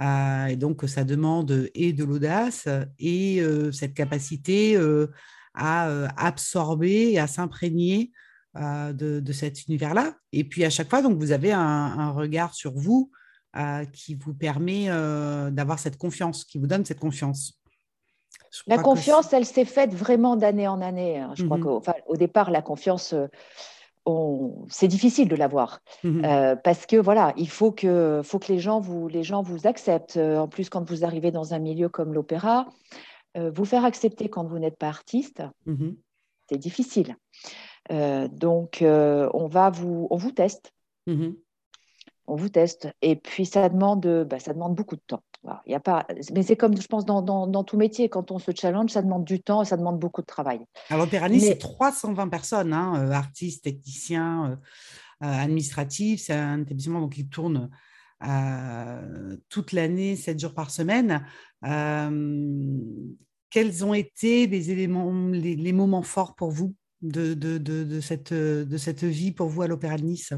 Euh, 0.02 0.46
et 0.48 0.56
donc, 0.56 0.84
ça 0.88 1.04
demande 1.04 1.70
et 1.74 1.94
de 1.94 2.04
l'audace 2.04 2.68
et 3.00 3.42
euh, 3.42 3.72
cette 3.72 3.94
capacité 3.94 4.78
euh, 4.78 5.08
à 5.54 6.08
absorber 6.16 7.12
et 7.12 7.20
à 7.20 7.28
s'imprégner 7.28 8.12
de, 8.56 9.32
cet 9.32 9.68
univers-là. 9.68 10.16
Et 10.32 10.44
puis, 10.44 10.64
à 10.64 10.70
chaque 10.70 10.90
fois, 10.90 11.02
donc, 11.02 11.18
vous 11.18 11.32
avez 11.32 11.52
un, 11.52 12.12
regard 12.12 12.54
sur 12.54 12.74
vous 12.74 13.12
qui 13.94 14.16
vous 14.16 14.34
permet 14.34 14.88
d'avoir 15.52 15.80
cette 15.80 15.98
confiance, 15.98 16.46
qui 16.46 16.58
vous 16.58 16.68
donne 16.68 16.86
cette 16.86 17.00
confiance. 17.00 17.60
la 18.68 18.78
confiance, 18.78 19.34
elle 19.34 19.46
s'est 19.46 19.66
faite 19.66 19.94
vraiment 19.94 20.36
d'année 20.36 20.68
en 20.68 20.82
année. 20.82 21.20
Hein. 21.20 21.34
Je 21.36 21.46
crois 21.46 21.58
mmh 21.58 21.82
qu'au 22.06 22.16
départ, 22.16 22.52
la 22.52 22.62
confiance, 22.62 23.14
c'est 24.70 24.88
difficile 24.88 25.28
de 25.28 25.36
l'avoir 25.36 25.80
mmh 26.04 26.26
euh, 26.26 26.56
parce 26.56 26.86
que 26.86 26.96
voilà, 26.96 27.34
il 27.38 27.50
faut 27.50 27.72
que, 27.72 28.22
faut 28.24 28.40
que 28.40 28.52
les, 28.52 28.60
gens 28.60 28.80
vous, 28.80 29.08
les 29.08 29.24
gens 29.24 29.42
vous 29.42 29.68
acceptent. 29.68 30.18
Euh, 30.18 30.38
en 30.38 30.48
plus, 30.48 30.70
quand 30.70 30.88
vous 30.90 31.04
arrivez 31.04 31.32
dans 31.32 31.54
un 31.54 31.60
milieu 31.60 31.90
comme 31.90 32.14
l'opéra, 32.14 32.68
euh, 33.38 33.52
vous 33.54 33.66
faire 33.66 33.86
accepter 33.86 34.30
quand 34.30 34.46
vous 34.46 34.60
n'êtes 34.60 34.78
pas 34.78 34.88
artiste, 34.88 35.44
mmh 35.66 35.90
c'est 36.52 36.58
difficile. 36.58 37.16
donc, 37.92 38.80
on 38.82 39.48
va 39.48 39.70
vous, 39.70 40.08
on 40.10 40.18
vous 40.18 40.32
teste. 40.32 40.74
On 42.30 42.36
vous 42.36 42.50
teste. 42.50 42.88
Et 43.02 43.16
puis, 43.16 43.46
ça 43.46 43.68
demande, 43.70 44.26
bah, 44.30 44.40
ça 44.40 44.54
demande 44.54 44.76
beaucoup 44.76 44.96
de 44.96 45.02
temps. 45.06 45.24
Y 45.66 45.74
a 45.74 45.80
pas... 45.80 46.06
Mais 46.34 46.44
c'est 46.44 46.56
comme, 46.56 46.80
je 46.80 46.88
pense, 46.88 47.06
dans, 47.06 47.22
dans, 47.22 47.64
tout 47.64 47.78
métier, 47.78 48.10
quand 48.10 48.32
on 48.32 48.40
se 48.40 48.52
challenge, 48.56 48.92
ça 48.92 49.02
demande 49.02 49.24
du 49.24 49.42
temps 49.42 49.62
et 49.64 49.66
ça 49.66 49.78
demande 49.78 50.00
beaucoup 50.00 50.22
de 50.22 50.28
travail. 50.28 50.60
Alors, 50.90 51.08
Nice, 51.30 51.46
c'est 51.48 51.58
320 51.58 52.28
personnes, 52.28 52.74
hein, 52.74 52.94
euh, 52.98 53.12
artistes, 53.12 53.64
techniciens, 53.64 54.46
euh, 54.46 54.56
euh, 55.26 55.32
administratifs. 55.32 56.22
C'est 56.26 56.34
un 56.34 56.62
établissement 56.62 57.02
donc, 57.02 57.14
qui 57.14 57.28
tourne 57.28 57.70
toute 59.48 59.72
l'année, 59.72 60.18
7 60.18 60.38
jours 60.38 60.54
par 60.54 60.72
semaine. 60.72 61.26
quels 63.50 63.86
ont 63.86 63.94
été 63.94 64.46
les, 64.46 64.72
éléments, 64.72 65.30
les, 65.32 65.72
moments 65.72 66.04
forts 66.04 66.36
pour 66.36 66.52
vous 66.52 66.76
de, 67.02 67.34
de, 67.34 67.58
de, 67.58 67.86
de, 67.86 68.02
cette, 68.02 68.34
de 68.34 68.78
cette 68.78 69.06
vie 69.06 69.32
pour 69.32 69.48
vous 69.48 69.62
à 69.62 69.68
l'Opéra 69.68 69.96
de 69.96 70.04
Nice? 70.04 70.34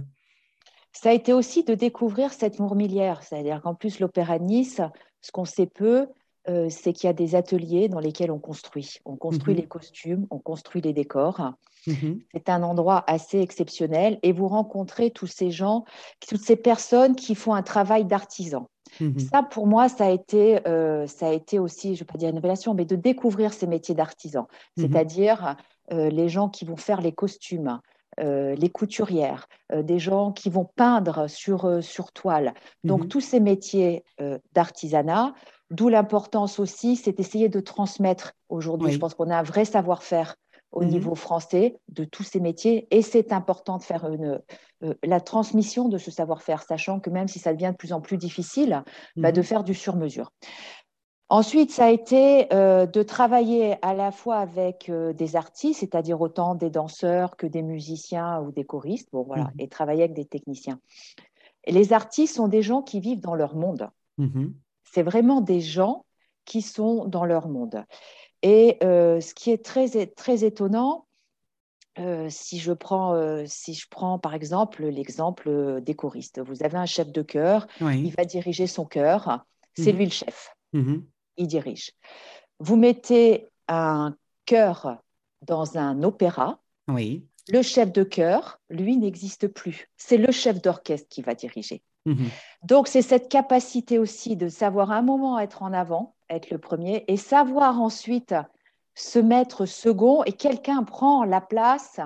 Ça 0.94 1.10
a 1.10 1.14
été 1.14 1.34
aussi 1.34 1.64
de 1.64 1.74
découvrir 1.74 2.34
cette 2.34 2.60
mourmilière, 2.60 3.24
c'est-à-dire 3.24 3.62
qu'en 3.62 3.76
plus 3.76 4.00
l'Opéra 4.00 4.40
de 4.40 4.44
Nice, 4.44 4.82
ce 5.22 5.32
qu'on 5.32 5.46
sait 5.46 5.68
peu, 5.68 6.08
euh, 6.50 6.68
c'est 6.70 6.92
qu'il 6.92 7.08
y 7.08 7.10
a 7.10 7.14
des 7.14 7.36
ateliers 7.36 7.88
dans 7.88 8.00
lesquels 8.00 8.32
on 8.32 8.40
construit. 8.40 9.00
On 9.06 9.16
construit 9.16 9.54
mhm. 9.54 9.62
les 9.62 9.68
costumes, 9.68 10.28
on 10.32 10.40
construit 10.40 10.82
les 10.82 10.94
décors. 10.94 11.54
Mhm. 11.86 12.20
C'est 12.34 12.50
un 12.50 12.64
endroit 12.64 13.04
assez 13.08 13.40
exceptionnel 13.40 14.20
et 14.24 14.32
vous 14.32 14.48
rencontrez 14.48 15.12
tous 15.12 15.28
ces 15.28 15.52
gens, 15.52 15.86
toutes 16.28 16.42
ces 16.42 16.56
personnes 16.56 17.16
qui 17.16 17.36
font 17.36 17.54
un 17.54 17.62
travail 17.62 18.06
d'artisan. 18.06 18.70
Mhm. 19.00 19.20
Ça, 19.20 19.44
pour 19.44 19.68
moi, 19.68 19.88
ça 19.88 20.06
a 20.06 20.10
été, 20.10 20.68
euh, 20.68 21.06
ça 21.06 21.28
a 21.28 21.32
été 21.32 21.60
aussi, 21.60 21.90
je 21.96 22.04
ne 22.04 22.08
vais 22.08 22.12
pas 22.12 22.18
dire 22.18 22.30
une 22.30 22.36
révélation, 22.36 22.74
mais 22.74 22.86
de 22.86 22.96
découvrir 22.96 23.54
ces 23.54 23.68
métiers 23.68 23.96
d'artisan, 23.96 24.48
c'est-à-dire 24.78 25.56
euh, 25.92 26.10
les 26.10 26.28
gens 26.28 26.50
qui 26.50 26.66
vont 26.66 26.76
faire 26.76 27.02
les 27.02 27.12
costumes, 27.12 27.80
les 28.18 28.70
couturières, 28.70 29.48
des 29.74 30.00
gens 30.00 30.32
qui 30.32 30.50
vont 30.50 30.66
peindre 30.76 31.28
sur, 31.30 31.84
sur 31.84 32.12
toile. 32.12 32.54
Donc, 32.84 33.08
tous 33.08 33.22
ces 33.22 33.40
métiers 33.40 34.04
d'artisanat, 34.54 35.34
D'où 35.72 35.88
l'importance 35.88 36.60
aussi, 36.60 36.98
c'est 36.98 37.14
d'essayer 37.14 37.48
de 37.48 37.62
transmettre 37.62 38.34
aujourd'hui. 38.50 38.92
Je 38.92 39.00
pense 39.00 39.14
qu'on 39.14 39.30
a 39.30 39.38
un 39.38 39.44
vrai 39.44 39.64
savoir-faire 39.64 40.36
au 40.74 40.82
mhm. 40.82 40.90
niveau 40.90 41.16
français 41.16 41.80
de 41.88 42.04
tous 42.04 42.24
ces 42.24 42.42
métiers 42.42 42.88
et 42.92 43.02
c'est 43.02 43.32
important 43.32 43.78
de 43.78 43.84
faire 43.84 44.06
une, 44.10 44.42
euh, 44.84 44.94
la 45.04 45.22
transmission 45.22 45.88
de 45.88 45.98
ce 45.98 46.12
savoir-faire, 46.12 46.64
sachant 46.64 47.00
que 47.00 47.10
même 47.10 47.30
si 47.30 47.40
ça 47.40 47.54
devient 47.54 47.72
de 47.72 47.78
plus 47.78 47.94
en 47.94 48.02
plus 48.02 48.18
difficile, 48.18 48.84
bah, 49.16 49.30
mhm. 49.30 49.36
de 49.36 49.42
faire 49.42 49.64
du 49.64 49.74
sur-mesure. 49.74 50.34
Ensuite, 51.32 51.72
ça 51.72 51.86
a 51.86 51.90
été 51.90 52.54
euh, 52.54 52.86
de 52.86 53.04
travailler 53.04 53.78
à 53.82 53.94
la 53.94 54.12
fois 54.12 54.40
avec 54.40 54.90
euh, 54.90 55.14
des 55.14 55.38
artistes, 55.38 55.80
c'est-à-dire 55.80 56.20
autant 56.20 56.56
des 56.56 56.70
danseurs 56.70 57.38
que 57.38 57.48
des 57.48 57.62
musiciens 57.62 58.42
ou 58.42 58.52
des 58.52 58.66
choristes, 58.66 59.08
bon, 59.14 59.24
voilà, 59.24 59.46
mhm. 59.46 59.54
et 59.60 59.70
travailler 59.70 60.04
avec 60.04 60.14
des 60.14 60.26
techniciens. 60.26 60.82
les 61.68 61.94
artistes 61.94 62.36
sont 62.36 62.50
des 62.50 62.62
gens 62.62 62.82
qui 62.82 63.00
vivent 63.00 63.22
dans 63.22 63.34
leur 63.34 63.56
monde. 63.56 63.90
C'est 64.84 65.04
vraiment 65.04 65.40
des 65.40 65.62
gens 65.62 66.06
qui 66.44 66.62
sont 66.62 67.06
dans 67.06 67.24
leur 67.24 67.48
monde. 67.48 67.86
Et 68.42 68.78
euh, 68.84 69.22
ce 69.22 69.34
qui 69.34 69.52
est 69.52 69.64
très, 69.64 70.08
très 70.08 70.44
étonnant, 70.44 71.06
si, 72.28 72.60
je 72.60 72.74
prends, 72.74 73.46
si 73.46 73.74
je 73.74 73.88
prends 73.90 74.20
par 74.20 74.34
exemple 74.34 74.86
l'exemple 74.86 75.80
des 75.82 75.94
choristes, 75.94 76.42
vous 76.42 76.64
avez 76.64 76.78
un 76.78 76.86
chef 76.86 77.12
de 77.12 77.22
chœur, 77.22 77.68
il 77.80 78.14
va 78.18 78.26
diriger 78.26 78.68
son 78.68 78.86
chœur, 78.86 79.46
c'est 79.76 79.94
mhm. 79.94 79.98
lui 79.98 80.06
le 80.06 80.12
chef. 80.12 80.54
Il 81.38 81.48
dirige. 81.48 81.92
Vous 82.60 82.76
mettez 82.76 83.50
un 83.68 84.16
chœur 84.46 84.98
dans 85.42 85.78
un 85.78 86.04
opéra, 86.04 86.60
oui. 86.88 87.26
le 87.50 87.62
chef 87.62 87.92
de 87.92 88.04
chœur, 88.04 88.60
lui, 88.70 88.98
n'existe 88.98 89.48
plus. 89.48 89.90
C'est 89.98 90.18
le 90.18 90.32
chef 90.32 90.62
d'orchestre 90.62 91.08
qui 91.10 91.22
va 91.22 91.34
diriger. 91.34 91.82
Mhm. 92.06 92.30
Donc, 92.64 92.88
c'est 92.88 93.02
cette 93.02 93.30
capacité 93.30 94.00
aussi 94.00 94.36
de 94.36 94.50
savoir 94.50 94.92
un 94.92 95.02
moment 95.02 95.40
être 95.40 95.64
en 95.64 95.74
avant, 95.74 96.16
être 96.30 96.50
le 96.50 96.58
premier, 96.58 97.04
et 97.08 97.18
savoir 97.18 97.82
ensuite 97.82 98.36
se 98.96 99.20
mettre 99.20 99.66
second, 99.66 100.24
et 100.24 100.34
quelqu'un 100.34 100.84
prend 100.84 101.24
la 101.24 101.42
place. 101.42 102.00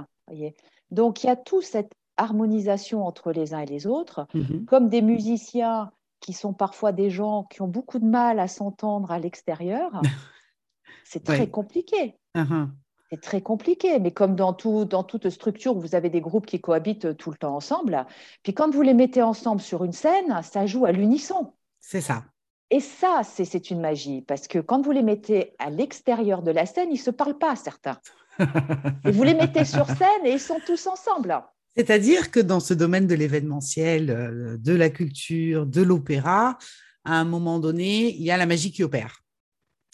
Donc, 0.92 1.24
il 1.24 1.28
y 1.28 1.30
a 1.30 1.36
toute 1.36 1.64
cette 1.64 1.92
harmonisation 2.18 3.06
entre 3.06 3.32
les 3.32 3.54
uns 3.54 3.60
et 3.60 3.66
les 3.66 3.88
autres, 3.88 4.28
mhm. 4.34 4.66
comme 4.66 4.90
des 4.90 5.02
musiciens 5.02 5.92
qui 6.26 6.34
sont 6.34 6.54
parfois 6.54 6.92
des 6.92 7.12
gens 7.12 7.44
qui 7.44 7.62
ont 7.62 7.68
beaucoup 7.68 8.00
de 8.00 8.06
mal 8.06 8.40
à 8.40 8.48
s'entendre 8.48 9.12
à 9.12 9.20
l'extérieur. 9.20 10.02
c'est 11.04 11.24
très 11.24 11.48
compliqué. 11.48 12.18
Uh-huh. 12.36 12.68
C'est 13.12 13.22
très 13.22 13.42
compliqué, 13.42 14.00
mais 14.00 14.10
comme 14.10 14.36
dans, 14.36 14.52
tout, 14.52 14.86
dans 14.86 15.04
toute 15.04 15.30
structure 15.30 15.78
où 15.78 15.80
vous 15.80 15.94
avez 15.94 16.10
des 16.10 16.22
groupes 16.22 16.48
qui 16.48 16.60
cohabitent 16.60 17.16
tout 17.18 17.30
le 17.30 17.38
temps 17.38 17.56
ensemble, 17.56 18.08
puis 18.42 18.56
quand 18.56 18.74
vous 18.74 18.82
les 18.82 18.96
mettez 18.96 19.22
ensemble 19.22 19.62
sur 19.62 19.84
une 19.84 19.92
scène, 19.92 20.42
ça 20.42 20.66
joue 20.66 20.86
à 20.86 20.92
l'unisson. 20.92 21.54
C'est 21.80 22.02
ça. 22.02 22.24
Et 22.72 22.80
ça, 22.80 23.22
c'est 23.24 23.70
une 23.70 23.80
magie, 23.80 24.24
parce 24.24 24.48
que 24.48 24.58
quand 24.58 24.82
vous 24.82 24.92
les 24.92 25.04
mettez 25.04 25.54
à 25.60 25.70
l'extérieur 25.70 26.42
de 26.42 26.50
la 26.50 26.66
scène, 26.66 26.90
ils 26.90 26.94
ne 26.94 26.98
se 26.98 27.12
parlent 27.12 27.38
pas, 27.38 27.56
certains. 27.56 28.00
et 29.06 29.12
vous 29.12 29.22
les 29.22 29.36
mettez 29.36 29.64
sur 29.64 29.86
scène 29.86 30.26
et 30.26 30.32
ils 30.32 30.40
sont 30.40 30.60
tous 30.66 30.88
ensemble. 30.88 31.40
C'est-à-dire 31.76 32.32
que 32.32 32.40
dans 32.40 32.60
ce 32.60 32.74
domaine 32.74 33.08
de 33.08 33.16
l'événementiel, 33.16 34.10
euh, 34.10 34.58
de 34.58 34.74
la 34.74 34.90
culture, 34.90 35.66
de 35.66 35.82
l'opéra, 35.82 36.58
à 37.04 37.20
un 37.20 37.26
moment 37.26 37.60
donné, 37.60 38.16
il 38.16 38.24
y 38.24 38.32
a 38.32 38.38
la 38.38 38.46
magie 38.46 38.72
qui 38.72 38.84
opère. 38.84 39.22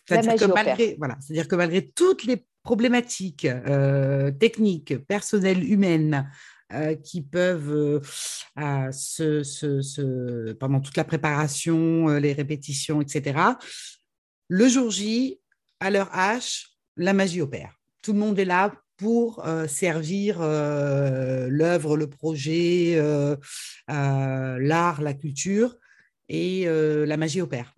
C'est-à-dire 0.07 0.35
que, 0.35 0.53
malgré, 0.53 0.95
voilà, 0.97 1.17
que 1.47 1.55
malgré 1.55 1.87
toutes 1.87 2.23
les 2.23 2.45
problématiques 2.63 3.45
euh, 3.45 4.31
techniques, 4.31 4.97
personnelles, 5.05 5.63
humaines, 5.63 6.29
euh, 6.73 6.95
qui 6.95 7.21
peuvent, 7.21 8.01
euh, 8.59 8.91
se, 8.91 10.53
pendant 10.53 10.79
toute 10.79 10.95
la 10.95 11.03
préparation, 11.03 12.07
les 12.07 12.33
répétitions, 12.33 13.01
etc., 13.01 13.39
le 14.47 14.67
jour 14.67 14.89
J, 14.89 15.39
à 15.79 15.89
l'heure 15.89 16.11
H, 16.13 16.67
la 16.97 17.13
magie 17.13 17.41
opère. 17.41 17.73
Tout 18.01 18.13
le 18.13 18.19
monde 18.19 18.39
est 18.39 18.45
là 18.45 18.73
pour 19.01 19.43
servir 19.67 20.41
l'œuvre, 20.41 21.97
le 21.97 22.07
projet, 22.07 22.95
l'art, 23.87 25.01
la 25.01 25.13
culture, 25.15 25.75
et 26.29 26.65
la 26.67 27.17
magie 27.17 27.41
opère. 27.41 27.73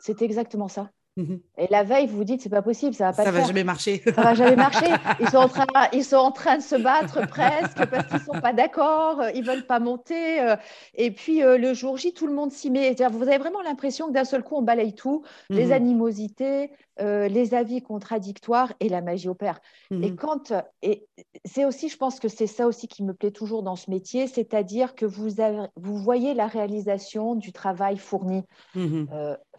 C'est 0.00 0.22
exactement 0.22 0.66
ça. 0.68 0.90
Mhm. 1.16 1.40
Et 1.58 1.66
la 1.70 1.82
veille, 1.82 2.06
vous 2.06 2.16
vous 2.16 2.24
dites, 2.24 2.40
c'est 2.40 2.48
pas 2.48 2.62
possible, 2.62 2.94
ça 2.94 3.10
va 3.10 3.12
pas. 3.12 3.24
Ça 3.24 3.30
va 3.32 3.44
jamais 3.44 3.64
marcher. 3.64 4.02
Ça 4.04 4.22
va 4.22 4.34
jamais 4.34 4.56
marcher. 4.56 4.86
Ils 5.20 5.28
sont 5.28 5.38
en 5.38 5.48
train, 5.48 5.66
ils 5.92 6.04
sont 6.04 6.16
en 6.16 6.30
train 6.30 6.56
de 6.56 6.62
se 6.62 6.76
battre 6.76 7.26
presque 7.26 7.84
parce 7.90 8.06
qu'ils 8.06 8.20
sont 8.20 8.40
pas 8.40 8.52
d'accord, 8.52 9.22
ils 9.34 9.44
veulent 9.44 9.66
pas 9.66 9.80
monter. 9.80 10.40
Euh. 10.40 10.56
Et 10.94 11.10
puis 11.10 11.42
euh, 11.42 11.58
le 11.58 11.74
jour 11.74 11.96
J, 11.96 12.12
tout 12.12 12.26
le 12.26 12.32
monde 12.32 12.52
s'y 12.52 12.70
met. 12.70 12.94
Vous 13.10 13.22
avez 13.22 13.38
vraiment 13.38 13.60
l'impression 13.62 14.08
que 14.08 14.12
d'un 14.12 14.24
seul 14.24 14.42
coup, 14.42 14.56
on 14.56 14.62
balaye 14.62 14.94
tout, 14.94 15.24
les 15.48 15.66
mhm. 15.66 15.72
animosités, 15.72 16.70
euh, 17.00 17.28
les 17.28 17.54
avis 17.54 17.82
contradictoires 17.82 18.72
et 18.78 18.88
la 18.88 19.00
magie 19.00 19.28
opère. 19.28 19.60
Et 19.90 19.94
mhm. 20.10 20.16
quand, 20.16 20.52
et 20.82 21.08
c'est 21.44 21.64
aussi, 21.64 21.88
je 21.88 21.96
pense 21.96 22.20
que 22.20 22.28
c'est 22.28 22.46
ça 22.46 22.66
aussi 22.66 22.86
qui 22.86 23.02
me 23.02 23.14
plaît 23.14 23.30
toujours 23.32 23.62
dans 23.62 23.76
ce 23.76 23.90
métier, 23.90 24.28
c'est-à-dire 24.28 24.94
que 24.94 25.06
vous, 25.06 25.40
avez, 25.40 25.66
vous 25.76 25.96
voyez 25.96 26.34
la 26.34 26.46
réalisation 26.46 27.34
du 27.34 27.52
travail 27.52 27.96
fourni. 27.96 28.44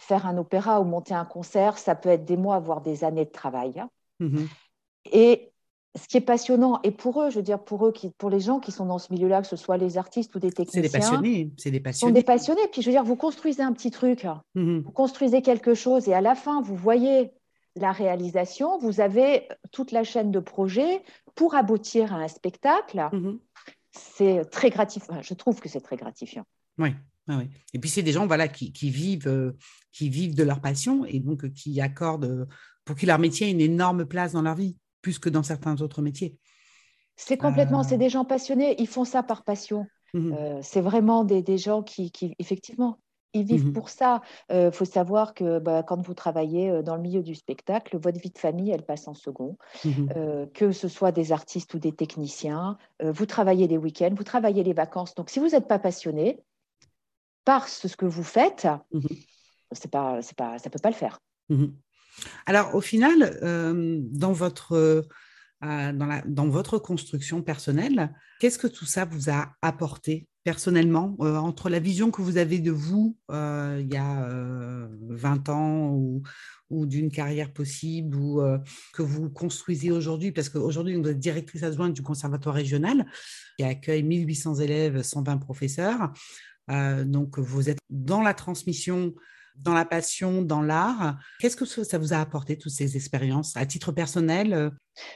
Faire 0.01 0.25
un 0.25 0.37
opéra 0.37 0.81
ou 0.81 0.83
monter 0.83 1.13
un 1.13 1.25
concert 1.25 1.77
ça 1.77 1.95
peut 1.95 2.09
être 2.09 2.25
des 2.25 2.37
mois, 2.37 2.59
voire 2.59 2.81
des 2.81 3.03
années 3.03 3.25
de 3.25 3.31
travail. 3.31 3.79
Hein. 3.79 3.89
Mhm. 4.19 4.47
Et 5.11 5.51
ce 5.99 6.07
qui 6.07 6.17
est 6.17 6.21
passionnant, 6.21 6.79
et 6.83 6.91
pour 6.91 7.21
eux, 7.21 7.29
je 7.29 7.35
veux 7.35 7.43
dire, 7.43 7.59
pour 7.59 7.85
eux, 7.85 7.91
qui, 7.91 8.11
pour 8.11 8.29
les 8.29 8.39
gens 8.39 8.59
qui 8.59 8.71
sont 8.71 8.85
dans 8.85 8.97
ce 8.97 9.11
milieu-là, 9.11 9.41
que 9.41 9.47
ce 9.47 9.57
soit 9.57 9.77
les 9.77 9.97
artistes 9.97 10.33
ou 10.35 10.39
des 10.39 10.51
techniciens. 10.51 10.81
C'est 10.81 10.87
des 10.87 10.99
passionnés. 10.99 11.51
C'est 11.57 11.71
des 11.71 11.79
passionnés. 11.79 12.09
sont 12.09 12.13
des 12.13 12.23
passionnés. 12.23 12.61
Puis 12.71 12.81
je 12.81 12.87
veux 12.87 12.93
dire, 12.93 13.03
vous 13.03 13.15
construisez 13.15 13.61
un 13.61 13.73
petit 13.73 13.91
truc, 13.91 14.25
mhm. 14.55 14.81
vous 14.81 14.91
construisez 14.91 15.41
quelque 15.41 15.73
chose, 15.73 16.07
et 16.07 16.13
à 16.13 16.21
la 16.21 16.35
fin, 16.35 16.61
vous 16.61 16.75
voyez 16.75 17.31
la 17.75 17.91
réalisation, 17.91 18.77
vous 18.79 19.01
avez 19.01 19.47
toute 19.71 19.91
la 19.91 20.03
chaîne 20.03 20.31
de 20.31 20.39
projets 20.39 21.03
pour 21.35 21.55
aboutir 21.55 22.13
à 22.13 22.17
un 22.17 22.27
spectacle. 22.27 23.07
Mhm. 23.11 23.39
C'est 23.91 24.49
très 24.49 24.69
gratifiant. 24.69 25.21
Je 25.21 25.33
trouve 25.33 25.59
que 25.59 25.69
c'est 25.69 25.81
très 25.81 25.97
gratifiant. 25.97 26.45
Oui. 26.77 26.95
Et 27.73 27.79
puis, 27.79 27.89
c'est 27.89 28.03
des 28.03 28.11
gens 28.11 28.27
voilà, 28.27 28.47
qui, 28.47 28.89
vivent, 28.89 29.27
euh, 29.27 29.55
qui 29.91 30.09
vivent 30.09 30.35
de 30.35 30.43
leur 30.43 30.61
passion 30.61 31.05
et 31.05 31.19
donc 31.19 31.45
euh, 31.45 31.49
qui 31.49 31.79
accordent, 31.81 32.25
euh, 32.25 32.45
pour 32.85 32.95
qui 32.95 33.05
leur 33.05 33.19
métier 33.19 33.47
ait 33.47 33.51
une 33.51 33.61
énorme 33.61 34.05
place 34.05 34.33
dans 34.33 34.41
leur 34.41 34.55
vie, 34.55 34.77
plus 35.01 35.19
que 35.19 35.29
dans 35.29 35.43
certains 35.43 35.81
autres 35.81 36.01
métiers. 36.01 36.37
C'est 37.15 37.37
complètement, 37.37 37.83
c'est 37.83 37.97
des 37.97 38.09
gens 38.09 38.25
passionnés, 38.25 38.75
ils 38.79 38.87
font 38.87 39.05
ça 39.05 39.23
par 39.23 39.43
passion. 39.43 39.85
Mmh 40.13 40.33
c'est 40.61 40.81
vraiment 40.81 41.23
des, 41.23 41.57
gens 41.57 41.83
qui, 41.83 42.11
effectivement, 42.37 42.99
ils 43.33 43.45
vivent 43.45 43.67
mmh 43.67 43.73
pour 43.73 43.89
ça. 43.89 44.21
Il 44.49 44.71
faut 44.73 44.85
savoir 44.85 45.33
que 45.33 45.59
bah, 45.59 45.83
quand 45.83 46.01
vous 46.01 46.13
travaillez 46.13 46.81
dans 46.83 46.95
le 46.95 47.01
milieu 47.01 47.21
du 47.21 47.35
spectacle, 47.35 47.97
votre 47.97 48.19
vie 48.19 48.31
de 48.31 48.37
famille, 48.37 48.71
elle 48.71 48.83
passe 48.83 49.07
en 49.07 49.13
second. 49.13 49.57
Mmh 49.85 50.47
que 50.53 50.71
ce 50.71 50.87
soit 50.87 51.11
des 51.11 51.31
artistes 51.31 51.73
ou 51.75 51.79
des 51.79 51.93
techniciens, 51.93 52.77
vous 53.01 53.25
travaillez 53.25 53.67
les 53.67 53.77
week-ends, 53.77 54.13
vous 54.15 54.23
travaillez 54.23 54.63
les 54.63 54.73
vacances. 54.73 55.13
Donc, 55.15 55.29
si 55.29 55.39
vous 55.39 55.49
n'êtes 55.49 55.67
pas 55.67 55.79
passionné, 55.79 56.41
par 57.45 57.67
ce 57.67 57.95
que 57.95 58.05
vous 58.05 58.23
faites, 58.23 58.67
mmh 58.93 58.99
c'est 59.73 59.91
pas, 59.91 60.21
c'est 60.21 60.35
pas, 60.35 60.57
ça 60.59 60.69
ne 60.69 60.71
peut 60.71 60.79
pas 60.79 60.89
le 60.89 60.95
faire. 60.95 61.19
Mmh 61.49 61.67
Alors, 62.45 62.75
au 62.75 62.81
final, 62.81 63.39
euh, 63.41 63.99
dans, 64.01 64.33
votre, 64.33 64.73
euh, 64.73 65.01
dans, 65.61 66.05
la, 66.05 66.21
dans, 66.25 66.47
votre 66.47 66.77
construction 66.77 67.41
personnelle, 67.41 68.13
qu'est-ce 68.39 68.59
que 68.59 68.67
tout 68.67 68.85
ça 68.85 69.05
vous 69.05 69.29
a 69.29 69.53
apporté 69.61 70.27
personnellement, 70.43 71.15
euh, 71.21 71.35
entre 71.37 71.69
la 71.69 71.79
vision 71.79 72.09
que 72.09 72.21
vous 72.21 72.37
avez 72.37 72.59
de 72.59 72.71
vous 72.71 73.15
il 73.29 73.87
y 73.93 73.97
a 73.97 74.87
20 75.07 75.49
ans 75.49 75.91
ou, 75.91 76.23
ou 76.71 76.85
d'une 76.87 77.11
carrière 77.11 77.53
possible 77.53 78.17
ou 78.17 78.41
que 78.91 79.03
vous 79.03 79.29
construisez 79.29 79.91
aujourd'hui, 79.91 80.31
parce 80.31 80.49
qu'aujourd'hui, 80.49 80.95
vous 80.95 81.07
êtes 81.07 81.19
directrice 81.19 81.63
adjointe 81.63 81.93
du 81.93 82.01
Conservatoire 82.01 82.55
régional 82.55 83.05
qui 83.57 83.63
accueille 83.63 84.03
1800 84.03 84.55
élèves, 84.55 85.03
120 85.03 85.37
professeurs. 85.37 86.11
Euh, 86.69 87.03
donc, 87.03 87.39
vous 87.39 87.69
êtes 87.69 87.79
dans 87.89 88.21
la 88.21 88.33
transmission, 88.33 89.13
dans 89.55 89.73
la 89.73 89.85
passion, 89.85 90.41
dans 90.41 90.61
l'art. 90.61 91.17
Qu'est-ce 91.39 91.55
que 91.55 91.65
ça 91.65 91.97
vous 91.97 92.13
a 92.13 92.17
apporté, 92.17 92.57
toutes 92.57 92.71
ces 92.71 92.95
expériences, 92.95 93.55
à 93.57 93.65
titre 93.65 93.91
personnel 93.91 94.53
euh? 94.53 94.69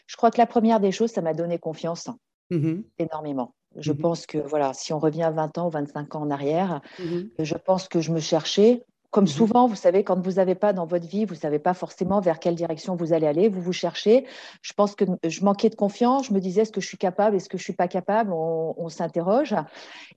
Je 0.08 0.16
crois 0.16 0.32
que 0.32 0.38
la 0.38 0.48
première 0.48 0.80
des 0.80 0.92
choses, 0.92 1.12
ça 1.12 1.22
m'a 1.22 1.34
donné 1.34 1.60
confiance 1.60 2.10
mmh 2.52 2.82
énormément. 3.00 3.56
Je 3.78 3.92
mmh 3.92 3.98
pense 3.98 4.26
que, 4.26 4.38
voilà, 4.38 4.74
si 4.74 4.94
on 4.94 5.00
revient 5.00 5.32
20 5.34 5.58
ans 5.58 5.68
ou 5.68 5.72
25 5.72 6.16
ans 6.16 6.22
en 6.22 6.30
arrière, 6.30 6.82
mmh 7.00 7.22
je 7.40 7.56
pense 7.56 7.88
que 7.88 8.02
je 8.02 8.12
me 8.12 8.20
cherchais 8.20 8.84
Comme 9.12 9.28
souvent, 9.28 9.68
vous 9.68 9.76
savez, 9.76 10.04
quand 10.04 10.20
vous 10.20 10.34
n'avez 10.34 10.56
pas 10.56 10.74
dans 10.74 10.86
votre 10.86 11.08
vie, 11.08 11.26
vous 11.26 11.36
ne 11.36 11.40
savez 11.40 11.60
pas 11.60 11.74
forcément 11.74 12.20
vers 12.20 12.40
quelle 12.40 12.56
direction 12.56 12.96
vous 12.96 13.14
allez 13.14 13.28
aller, 13.28 13.48
vous 13.50 13.62
vous 13.62 13.74
cherchez. 13.74 14.26
Je 14.62 14.74
pense 14.74 14.96
que 14.96 15.06
je 15.26 15.44
manquais 15.44 15.70
de 15.70 15.76
confiance, 15.76 16.28
je 16.28 16.34
me 16.34 16.40
disais 16.40 16.62
est-ce 16.62 16.72
que 16.72 16.82
je 16.82 16.88
suis 16.88 16.98
capable, 16.98 17.36
est-ce 17.36 17.50
que 17.50 17.58
je 17.58 17.62
ne 17.62 17.66
suis 17.66 17.74
pas 17.74 17.88
capable, 17.88 18.32
on, 18.34 18.90
s'interroge. 18.90 19.56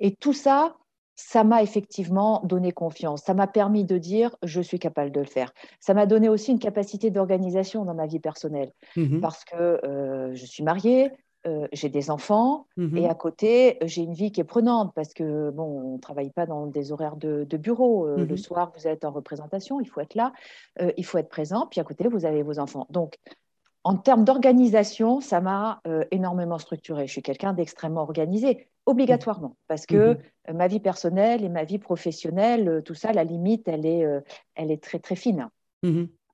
Et 0.01 0.15
tout 0.17 0.33
ça, 0.33 0.77
ça 1.19 1.43
m'a 1.43 1.65
effectivement 1.65 2.41
donné 2.45 2.71
confiance. 2.71 3.23
Ça 3.23 3.35
m'a 3.35 3.49
permis 3.49 3.85
de 3.85 3.99
dire 3.99 4.37
je 4.45 4.61
suis 4.61 4.79
capable 4.79 5.11
de 5.11 5.19
le 5.19 5.27
faire. 5.27 5.53
Ça 5.81 5.93
m'a 5.93 6.07
donné 6.07 6.29
aussi 6.29 6.53
une 6.53 6.61
capacité 6.61 7.11
d'organisation 7.11 7.85
dans 7.85 7.95
ma 7.95 8.07
vie 8.07 8.21
personnelle 8.21 8.71
mmh 8.97 9.21
parce 9.21 9.45
que 9.45 9.57
euh, 9.57 10.33
je 10.35 10.47
suis 10.47 10.63
mariée, 10.63 11.11
euh, 11.49 11.67
j'ai 11.73 11.89
des 11.89 12.11
enfants 12.13 12.69
mmh 12.77 12.97
et 12.97 13.09
à 13.09 13.15
côté, 13.15 13.79
j'ai 13.83 14.03
une 14.03 14.15
vie 14.15 14.31
qui 14.31 14.41
est 14.41 14.45
prenante 14.45 14.93
parce 14.95 15.13
que, 15.13 15.51
bon, 15.51 15.65
on 15.65 15.95
ne 15.95 15.99
travaille 15.99 16.31
pas 16.31 16.47
dans 16.47 16.67
des 16.67 16.93
horaires 16.93 17.17
de, 17.17 17.45
bureau. 17.57 18.07
Euh, 18.07 18.19
le 18.19 18.35
mmh 18.35 18.37
soir, 18.37 18.73
vous 18.77 18.87
êtes 18.87 19.05
en 19.05 19.11
représentation, 19.11 19.81
il 19.81 19.89
faut 19.89 20.01
être 20.01 20.15
là, 20.15 20.33
il 20.97 21.05
faut 21.05 21.19
être 21.19 21.29
présent, 21.29 21.67
puis 21.69 21.81
à 21.81 21.85
côté, 21.85 22.07
vous 22.07 22.27
avez 22.27 22.45
vos 22.45 22.61
enfants. 22.61 22.87
Donc, 22.91 23.19
en 23.89 23.97
termes 23.97 24.25
d'organisation, 24.25 25.21
ça 25.21 25.41
m'a 25.41 25.81
énormément 26.11 26.59
structuré. 26.59 27.07
Je 27.07 27.13
suis 27.13 27.23
quelqu'un 27.23 27.53
d'extrêmement 27.55 28.03
organisé, 28.03 28.69
obligatoirement, 28.87 29.57
parce 29.67 29.87
que 29.87 30.15
mmh 30.15 30.19
ma 30.55 30.67
vie 30.67 30.81
personnelle 30.81 31.45
et 31.45 31.51
ma 31.51 31.65
vie 31.65 31.79
professionnelle, 31.79 32.81
tout 32.85 32.95
ça, 32.95 33.13
la 33.13 33.23
limite, 33.23 33.69
elle 33.69 33.85
est, 33.85 34.07
elle 34.55 34.71
est 34.71 34.83
très, 34.83 34.99
très 34.99 35.15
fine. 35.15 35.51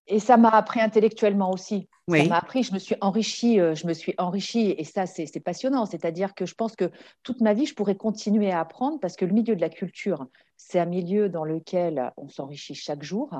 Et 0.06 0.20
ça 0.20 0.36
m'a 0.36 0.50
appris 0.50 0.80
intellectuellement 0.80 1.50
aussi. 1.50 1.88
Ça 2.08 2.24
m'a 2.24 2.36
appris, 2.36 2.62
je 2.62 2.74
me 2.74 2.78
suis 2.78 2.96
enrichie, 3.00 3.58
euh, 3.58 3.74
je 3.74 3.86
me 3.86 3.94
suis 3.94 4.14
enrichie 4.18 4.74
et 4.76 4.84
ça, 4.84 5.06
c'est 5.06 5.40
passionnant. 5.40 5.86
C'est-à-dire 5.86 6.34
que 6.34 6.44
je 6.44 6.54
pense 6.54 6.76
que 6.76 6.90
toute 7.22 7.40
ma 7.40 7.54
vie, 7.54 7.64
je 7.64 7.74
pourrais 7.74 7.94
continuer 7.96 8.50
à 8.50 8.60
apprendre 8.60 9.00
parce 9.00 9.16
que 9.16 9.24
le 9.24 9.32
milieu 9.32 9.56
de 9.56 9.60
la 9.62 9.70
culture, 9.70 10.26
c'est 10.58 10.78
un 10.78 10.84
milieu 10.84 11.30
dans 11.30 11.44
lequel 11.44 12.12
on 12.18 12.28
s'enrichit 12.28 12.74
chaque 12.74 13.02
jour, 13.02 13.30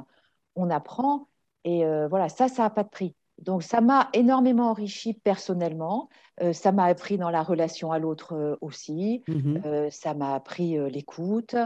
on 0.56 0.71
apprend 0.71 1.28
et 1.64 1.85
euh, 1.85 2.09
voilà, 2.09 2.30
ça, 2.30 2.49
ça 2.49 2.62
n'a 2.62 2.71
pas 2.71 2.85
de 2.85 2.88
prix. 2.88 3.14
Donc, 3.43 3.62
ça 3.62 3.81
m'a 3.81 4.11
énormément 4.12 4.71
enrichi 4.71 5.14
personnellement. 5.14 6.09
Euh, 6.41 6.53
ça 6.53 6.73
m'a 6.73 6.85
appris 6.85 7.19
dans 7.19 7.31
la 7.31 7.43
relation 7.43 7.93
à 7.93 7.99
l'autre 7.99 8.35
euh, 8.35 8.57
aussi. 8.61 9.23
Mmh 9.29 9.59
euh, 9.64 9.91
ça 9.91 10.14
m'a 10.14 10.35
appris 10.35 10.76
l'écoute. 10.91 11.57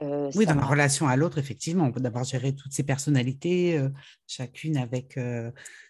oui, 0.00 0.46
dans 0.46 0.54
la 0.54 0.66
relation 0.66 1.08
à 1.08 1.16
l'autre, 1.16 1.38
effectivement. 1.38 1.84
On 1.84 1.92
peut 1.92 2.00
d'abord 2.00 2.24
gérer 2.24 2.54
toutes 2.54 2.72
ces 2.72 2.82
personnalités, 2.82 3.80
chacune 4.26 4.76
avec 4.76 5.18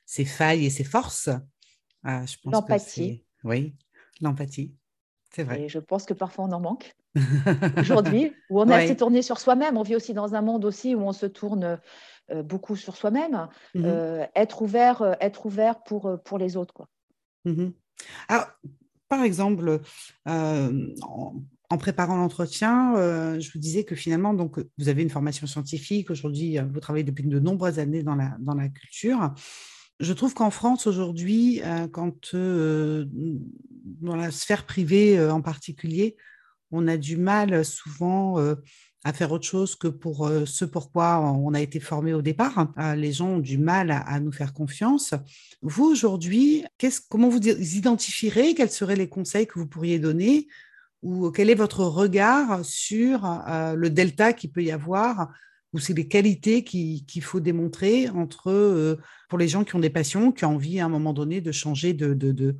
ses 0.07 0.25
failles 0.25 0.67
et 0.67 0.71
ses 0.71 0.85
forces. 0.85 1.31
Ah, 2.05 2.25
l'empathie. 2.45 3.25
Oui, 3.45 3.75
l'empathie. 4.21 4.75
C'est 5.35 5.43
vrai. 5.43 5.63
Et 5.63 5.69
je 5.69 5.79
pense 5.79 6.05
que 6.05 6.15
parfois 6.15 6.45
on 6.45 6.53
en 6.53 6.61
manque 6.61 6.95
aujourd'hui, 7.79 8.33
où 8.51 8.61
on 8.61 8.69
est 8.69 8.75
assez 8.75 8.97
tourné 8.97 9.23
sur 9.23 9.39
soi-même. 9.39 9.77
On 9.77 9.83
vit 9.83 9.97
aussi 9.97 10.15
dans 10.15 10.35
un 10.35 10.43
monde 10.43 10.65
aussi 10.65 10.95
où 10.95 11.01
on 11.01 11.13
se 11.13 11.27
tourne 11.27 11.79
beaucoup 12.33 12.77
sur 12.77 12.97
soi-même, 12.97 13.49
mmh 13.75 13.85
euh, 13.85 14.27
être 14.35 14.63
ouvert, 14.63 15.03
euh, 15.03 15.13
être 15.21 15.47
ouvert 15.47 15.83
pour, 15.83 16.19
pour 16.25 16.39
les 16.39 16.57
autres. 16.57 16.75
Quoi. 16.75 16.89
Mmh 17.45 17.69
Alors, 18.29 18.47
par 19.09 19.23
exemple, 19.23 19.81
en, 20.27 21.79
préparant 21.79 22.17
l'entretien, 22.17 22.95
je 23.39 23.53
vous 23.53 23.59
disais 23.59 23.85
que 23.85 23.95
finalement, 23.95 24.33
donc, 24.33 24.59
vous 24.79 24.89
avez 24.89 25.03
une 25.03 25.11
formation 25.11 25.47
scientifique. 25.47 26.11
Aujourd'hui, 26.11 26.59
vous 26.59 26.81
travaillez 26.81 27.05
depuis 27.05 27.25
de 27.25 27.39
nombreuses 27.39 27.79
années 27.79 28.03
dans 28.03 28.15
la, 28.15 28.37
dans 28.41 28.55
la 28.55 28.69
culture. 28.69 29.35
Je 30.01 30.13
trouve 30.13 30.35
qu'en 30.35 30.51
France, 30.51 30.87
aujourd'hui, 30.87 31.61
quand 31.93 32.35
dans 32.35 34.17
la 34.17 34.31
sphère 34.31 34.67
privée 34.67 35.21
en 35.29 35.43
particulier, 35.43 36.17
on 36.71 36.89
a 36.89 36.97
du 36.97 37.17
mal 37.17 37.65
souvent 37.65 38.39
à 39.05 39.13
faire 39.13 39.33
autre 39.33 39.47
chose 39.47 39.77
que 39.77 39.87
pour 39.87 40.27
euh, 40.27 40.47
ce 40.47 40.65
pourquoi 40.65 41.21
on 41.21 41.53
a 41.53 41.61
été 41.61 41.79
formé 41.79 42.15
au 42.15 42.23
départ. 42.23 42.73
Euh, 42.79 42.95
les 42.95 43.13
gens 43.13 43.35
ont 43.35 43.39
du 43.39 43.59
mal 43.59 43.91
à, 43.91 44.19
nous 44.19 44.33
faire 44.33 44.55
confiance. 44.55 45.13
Vous, 45.61 45.85
aujourd'hui, 45.85 46.65
comment 47.11 47.29
vous 47.29 47.47
identifierez 47.47 48.55
Quels 48.55 48.71
seraient 48.71 48.97
les 48.97 49.09
conseils 49.09 49.47
que 49.47 49.59
vous 49.59 49.67
pourriez 49.67 49.99
donner 49.99 50.49
Ou 51.03 51.31
quel 51.31 51.51
est 51.51 51.55
votre 51.55 51.85
regard 51.85 52.65
sur 52.65 53.27
euh, 53.27 53.75
le 53.75 53.91
delta 53.91 54.33
qu'il 54.33 54.51
peut 54.51 54.65
y 54.65 54.73
avoir 54.73 55.31
ou 55.75 55.81
c'est 55.81 55.93
les 55.93 56.07
qualités 56.07 56.63
qu'il 56.63 57.23
faut 57.23 57.41
démontrer 57.41 58.09
entre, 58.09 58.97
pour 59.29 59.39
les 59.41 59.49
gens 59.49 59.65
qui 59.65 59.75
ont 59.75 59.81
des 59.81 59.91
passions, 59.91 60.31
qui 60.31 60.45
ont 60.45 60.55
envie 60.55 60.79
à 60.79 60.85
un 60.85 60.89
moment 60.89 61.13
donné 61.13 61.41
de 61.41 61.51
changer 61.51 61.95
de, 61.95 62.15
de 62.15 62.57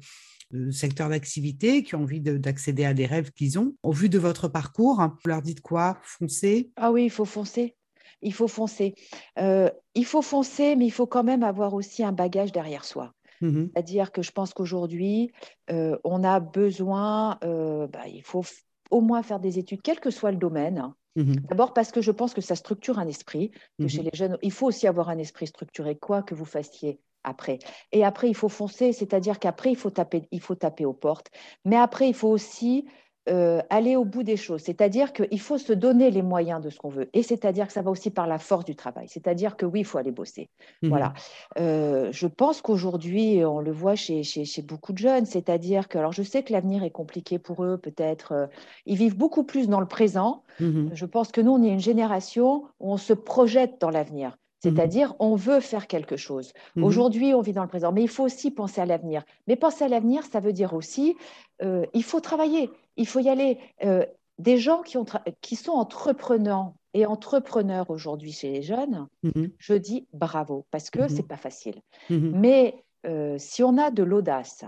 secteur 0.71 1.09
d'activité, 1.09 1.83
qui 1.83 1.95
ont 1.95 2.03
envie 2.03 2.21
d'accéder 2.21 2.85
à 2.85 2.95
des 2.95 3.07
rêves 3.07 3.31
qu'ils 3.33 3.59
ont. 3.59 3.75
Au 3.83 3.93
vu 3.93 4.09
de 4.09 4.19
votre 4.19 4.49
parcours, 4.49 5.01
vous 5.01 5.29
leur 5.29 5.43
dites 5.43 5.61
quoi? 5.61 5.99
Foncer 6.03 6.71
Ah 6.77 6.93
oui, 6.93 7.05
il 7.05 7.11
faut 7.11 7.25
foncer. 7.25 7.77
Il 8.23 8.33
faut 8.33 8.49
foncer. 8.49 8.95
Euh, 9.39 9.71
il 9.95 10.05
faut 10.07 10.23
foncer, 10.23 10.77
mais 10.77 10.87
il 10.87 10.91
faut 10.91 11.07
quand 11.07 11.25
même 11.25 11.43
avoir 11.43 11.75
aussi 11.75 12.03
un 12.03 12.13
bagage 12.13 12.53
derrière 12.53 12.85
soi. 12.85 13.13
Mmh 13.41 13.67
C'est-à-dire 13.75 14.13
que 14.13 14.23
je 14.23 14.31
pense 14.31 14.55
qu'aujourd'hui, 14.55 15.31
euh, 15.71 15.99
on 16.05 16.25
a 16.25 16.41
besoin, 16.41 17.39
euh, 17.45 17.87
bah, 17.87 18.07
il 18.09 18.23
faut 18.23 18.45
au 18.91 19.01
moins 19.01 19.23
faire 19.23 19.41
des 19.41 19.59
études, 19.59 19.83
quel 19.83 20.01
que 20.01 20.11
soit 20.11 20.31
le 20.31 20.39
domaine. 20.39 20.93
Mmh 21.17 21.35
D'abord 21.49 21.75
parce 21.75 21.93
que 21.93 22.01
je 22.01 22.11
pense 22.11 22.33
que 22.33 22.41
ça 22.41 22.57
structure 22.57 22.99
un 22.99 23.09
esprit. 23.09 23.51
Que 23.79 23.85
mmh 23.85 23.89
chez 23.89 24.03
les 24.03 24.11
jeunes, 24.15 24.39
il 24.43 24.53
faut 24.53 24.67
aussi 24.67 24.87
avoir 24.87 25.09
un 25.11 25.19
esprit 25.19 25.47
structuré, 25.47 25.97
quoi 25.97 26.23
que 26.23 26.35
vous 26.35 26.47
fassiez 26.47 27.01
après. 27.25 27.59
Et 27.93 28.05
après, 28.05 28.29
il 28.29 28.35
faut 28.35 28.49
foncer, 28.49 28.93
c'est-à-dire 28.93 29.39
qu'après, 29.39 29.71
il 29.71 29.77
faut 29.77 29.91
taper, 29.91 30.23
il 30.31 30.41
faut 30.41 30.55
taper 30.55 30.85
aux 30.85 30.93
portes. 30.93 31.31
Mais 31.65 31.77
après, 31.77 32.09
il 32.09 32.15
faut 32.15 32.29
aussi 32.29 32.85
euh, 33.31 33.63
aller 33.71 33.97
au 33.97 34.05
bout 34.05 34.23
des 34.23 34.37
choses. 34.37 34.61
C'est-à-dire 34.61 35.15
qu'il 35.15 35.41
faut 35.41 35.57
se 35.57 35.73
donner 35.73 36.11
les 36.11 36.21
moyens 36.21 36.61
de 36.61 36.69
ce 36.69 36.77
qu'on 36.77 36.91
veut. 36.91 37.09
Et 37.15 37.23
c'est-à-dire 37.23 37.67
que 37.67 37.73
ça 37.73 37.81
va 37.81 37.91
aussi 37.91 38.11
par 38.11 38.27
la 38.27 38.39
force 38.39 38.67
du 38.67 38.77
travail. 38.77 39.07
C'est-à-dire 39.09 39.57
que 39.57 39.65
oui, 39.65 39.81
il 39.81 39.85
faut 39.87 39.97
aller 39.97 40.11
bosser. 40.11 40.51
Mmh 40.83 40.89
voilà. 40.89 41.15
Euh, 41.59 42.13
je 42.13 42.27
pense 42.27 42.61
qu'aujourd'hui, 42.61 43.43
on 43.43 43.61
le 43.61 43.73
voit 43.73 43.95
chez, 43.95 44.23
chez, 44.25 44.61
beaucoup 44.61 44.93
de 44.93 44.99
jeunes. 44.99 45.25
C'est-à-dire 45.25 45.89
que, 45.89 45.97
alors 45.97 46.13
je 46.13 46.23
sais 46.23 46.43
que 46.43 46.53
l'avenir 46.53 46.85
est 46.85 46.91
compliqué 46.91 47.39
pour 47.39 47.65
eux, 47.65 47.79
peut-être. 47.79 48.33
Euh, 48.33 48.47
ils 48.85 48.97
vivent 48.97 49.17
beaucoup 49.17 49.45
plus 49.45 49.69
dans 49.69 49.81
le 49.81 49.89
présent. 49.89 50.43
Mmh 50.61 50.91
je 50.93 51.07
pense 51.07 51.33
que 51.33 51.41
nous, 51.41 51.53
on 51.53 51.63
est 51.63 51.71
une 51.71 51.81
génération 51.81 52.65
où 52.79 52.93
on 52.93 52.99
se 52.99 53.15
projette 53.15 53.81
dans 53.81 53.91
l'avenir. 53.91 54.37
Mmh 54.65 54.75
C'est-à-dire, 54.75 55.15
on 55.19 55.37
veut 55.37 55.61
faire 55.61 55.87
quelque 55.87 56.17
chose. 56.17 56.53
Mmh 56.77 56.85
Aujourd'hui, 56.85 57.35
on 57.35 57.41
vit 57.41 57.53
dans 57.53 57.63
le 57.63 57.69
présent, 57.69 57.93
mais 57.93 58.03
il 58.03 58.09
faut 58.09 58.25
aussi 58.25 58.51
penser 58.51 58.81
à 58.81 58.87
l'avenir. 58.87 59.25
Mais 59.47 59.57
penser 59.57 59.85
à 59.85 59.89
l'avenir, 59.89 60.25
ça 60.25 60.41
veut 60.41 60.53
dire 60.53 60.75
aussi, 60.75 61.17
euh, 61.63 61.87
il 61.95 62.05
faut 62.05 62.21
travailler, 62.21 62.71
il 62.97 63.07
faut 63.07 63.21
y 63.21 63.29
aller. 63.29 63.59
Euh, 63.85 64.05
des 64.39 64.59
gens 64.59 64.83
qui, 64.83 64.97
ont 64.97 65.07
qui 65.43 65.55
sont 65.55 65.71
entrepreneurs 65.71 66.73
et 66.93 67.07
entrepreneurs 67.07 67.89
aujourd'hui 67.91 68.33
chez 68.33 68.51
les 68.51 68.63
jeunes, 68.63 69.07
mmh 69.23 69.47
je 69.59 69.75
dis 69.75 70.09
bravo, 70.13 70.67
parce 70.73 70.91
que 70.91 71.07
ce 71.07 71.15
n'est 71.15 71.23
pas 71.23 71.37
facile. 71.37 71.81
Mais 72.11 72.85
euh, 73.07 73.37
si 73.39 73.63
on 73.63 73.79
a 73.79 73.91
de 73.91 74.03
l'audace, 74.03 74.65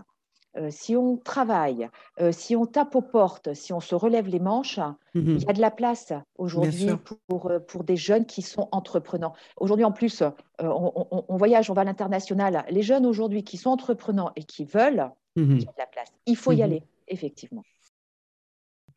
si 0.70 0.96
on 0.96 1.16
travaille, 1.16 1.88
euh, 2.20 2.32
si 2.32 2.56
on 2.56 2.66
tape 2.66 2.94
aux 2.94 3.02
portes, 3.02 3.54
si 3.54 3.72
on 3.72 3.80
se 3.80 3.94
relève 3.94 4.28
les 4.28 4.40
manches, 4.40 4.80
il 5.14 5.42
y 5.42 5.48
a 5.48 5.52
de 5.52 5.60
la 5.60 5.70
place 5.70 6.12
aujourd'hui 6.36 6.88
pour, 7.28 7.50
euh, 7.50 7.58
pour 7.58 7.84
des 7.84 7.96
jeunes 7.96 8.26
qui 8.26 8.42
sont 8.42 8.68
entreprenants. 8.72 9.34
Aujourd'hui, 9.56 9.84
en 9.84 9.92
plus, 9.92 10.22
on, 10.58 11.36
voyage, 11.36 11.70
on 11.70 11.74
va 11.74 11.82
à 11.82 11.84
l'international. 11.84 12.64
Les 12.70 12.82
jeunes 12.82 13.06
aujourd'hui 13.06 13.44
qui 13.44 13.56
sont 13.56 13.70
entreprenants 13.70 14.32
et 14.36 14.44
qui 14.44 14.64
veulent, 14.64 15.10
il 15.36 15.42
y 15.42 15.68
a 15.68 15.72
de 15.72 15.78
la 15.78 15.86
place. 15.86 16.08
Il 16.26 16.36
faut 16.36 16.52
y 16.52 16.62
aller, 16.62 16.82
effectivement. 17.08 17.62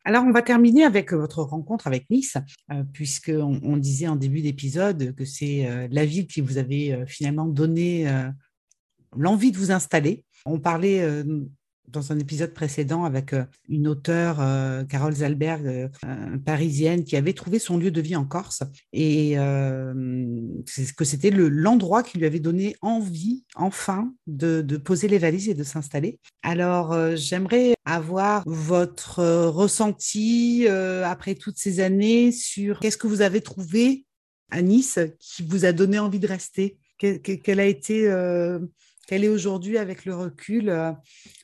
Alors, 0.04 0.24
on 0.24 0.32
va 0.32 0.40
terminer 0.40 0.84
avec 0.84 1.12
votre 1.12 1.42
rencontre 1.42 1.86
avec 1.86 2.08
Nice, 2.08 2.38
puisqu'on 2.92 3.60
on 3.62 3.76
disait 3.76 4.08
en 4.08 4.16
début 4.16 4.40
d'épisode 4.40 5.14
que 5.14 5.26
c'est 5.26 5.88
la 5.90 6.06
ville 6.06 6.26
qui 6.26 6.40
vous 6.40 6.56
avait 6.56 7.04
finalement 7.06 7.46
donné 7.46 8.06
l'envie 9.16 9.52
de 9.52 9.58
vous 9.58 9.72
installer. 9.72 10.24
On 10.46 10.58
parlait 10.58 11.02
euh, 11.02 11.24
dans 11.88 12.12
un 12.12 12.18
épisode 12.18 12.54
précédent 12.54 13.04
avec 13.04 13.32
euh, 13.32 13.44
une 13.68 13.88
auteure, 13.88 14.40
euh, 14.40 14.84
Carole 14.84 15.14
Zalberg, 15.14 15.90
parisienne, 16.44 17.04
qui 17.04 17.16
avait 17.16 17.32
trouvé 17.32 17.58
son 17.58 17.76
lieu 17.76 17.90
de 17.90 18.00
vie 18.00 18.16
en 18.16 18.24
Corse 18.24 18.62
et 18.92 19.34
que 19.34 21.04
c'était 21.04 21.30
l'endroit 21.30 22.02
qui 22.02 22.18
lui 22.18 22.26
avait 22.26 22.40
donné 22.40 22.76
envie, 22.80 23.44
enfin, 23.56 24.12
de, 24.26 24.62
poser 24.76 25.08
les 25.08 25.18
valises 25.18 25.48
et 25.48 25.54
de 25.54 25.64
s'installer. 25.64 26.20
Alors, 26.42 27.16
j'aimerais 27.16 27.74
avoir 27.84 28.42
votre 28.46 29.22
ressenti 29.48 30.66
après 30.68 31.34
toutes 31.34 31.58
ces 31.58 31.80
années 31.80 32.32
sur 32.32 32.80
qu'est-ce 32.80 32.96
que 32.96 33.08
vous 33.08 33.22
avez 33.22 33.40
trouvé 33.40 34.06
à 34.50 34.62
Nice 34.62 34.98
qui 35.18 35.42
vous 35.42 35.64
a 35.64 35.72
donné 35.72 35.98
envie 35.98 36.20
de 36.20 36.28
rester? 36.28 36.78
Quel 36.98 37.60
a 37.60 37.64
été 37.64 38.08
quel 39.10 39.24
est 39.24 39.28
aujourd'hui, 39.28 39.76
avec 39.76 40.04
le 40.04 40.14
recul, 40.14 40.68
euh, 40.68 40.92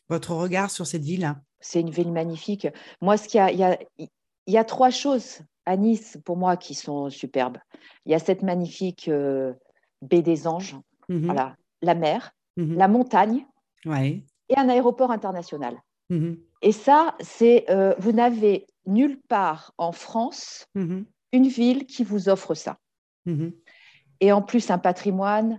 votre 0.09 0.33
regard 0.37 0.71
sur 0.71 0.87
cette 0.87 1.03
ville? 1.03 1.35
C'est 1.59 1.81
une 1.81 1.91
ville 1.91 2.13
magnifique. 2.13 2.69
Moi, 3.01 3.17
ce 3.17 3.27
qu'il 3.27 3.39
y 3.39 3.65
a, 3.65 3.77
il 3.99 4.09
y 4.47 4.57
a, 4.57 4.63
trois 4.63 4.91
choses 4.91 5.41
à 5.65 5.77
Nice, 5.77 6.17
pour 6.25 6.37
moi, 6.37 6.57
qui 6.57 6.75
sont 6.75 7.11
superbes. 7.11 7.59
Il 8.05 8.13
y 8.13 8.15
a 8.15 8.21
cette 8.21 8.45
magnifique 8.45 9.09
euh, 9.09 9.53
baie 10.01 10.23
des 10.23 10.47
Anges, 10.47 10.77
mmh 11.09 11.25
voilà, 11.25 11.57
la 11.83 11.97
mer, 11.97 12.31
mmh 12.57 12.77
la 12.77 12.87
montagne 12.87 13.45
et 13.85 14.57
un 14.57 14.69
aéroport 14.69 15.11
international. 15.11 15.75
Mmh 16.09 16.35
et 16.63 16.73
ça, 16.73 17.17
c'est 17.19 17.69
euh, 17.69 17.97
vous 17.99 18.13
n'avez 18.13 18.69
nulle 18.87 19.21
part 19.29 19.75
en 19.77 19.91
France 19.91 20.69
une 21.33 21.49
ville 21.49 21.85
qui 21.87 22.05
vous 22.05 22.29
offre 22.29 22.55
ça. 22.55 22.79
Mhm. 23.27 23.53
Et 24.21 24.31
en 24.31 24.41
plus, 24.41 24.71
un 24.71 24.79
patrimoine 24.79 25.59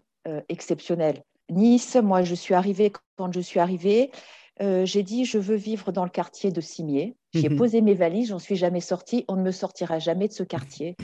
exceptionnel. 0.49 1.23
Nice, 1.49 1.95
moi, 1.95 2.23
je 2.23 2.35
suis 2.35 2.53
arrivée, 2.53 2.91
quand 3.17 3.31
je 3.31 3.39
suis 3.39 3.59
arrivée, 3.59 4.11
j'ai 4.59 5.03
dit, 5.03 5.23
je 5.25 5.37
veux 5.37 5.55
vivre 5.55 5.91
dans 5.91 6.03
le 6.03 6.09
quartier 6.09 6.51
de 6.51 6.61
Cimier. 6.61 7.15
J'ai 7.33 7.49
mhm. 7.49 7.57
posé 7.57 7.81
mes 7.81 7.93
valises, 7.93 8.29
j'en 8.29 8.39
suis 8.39 8.55
jamais 8.55 8.81
sortie. 8.81 9.25
On 9.27 9.35
ne 9.35 9.43
me 9.43 9.51
sortira 9.51 9.99
jamais 9.99 10.27
de 10.27 10.33
ce 10.33 10.43
quartier. 10.43 10.95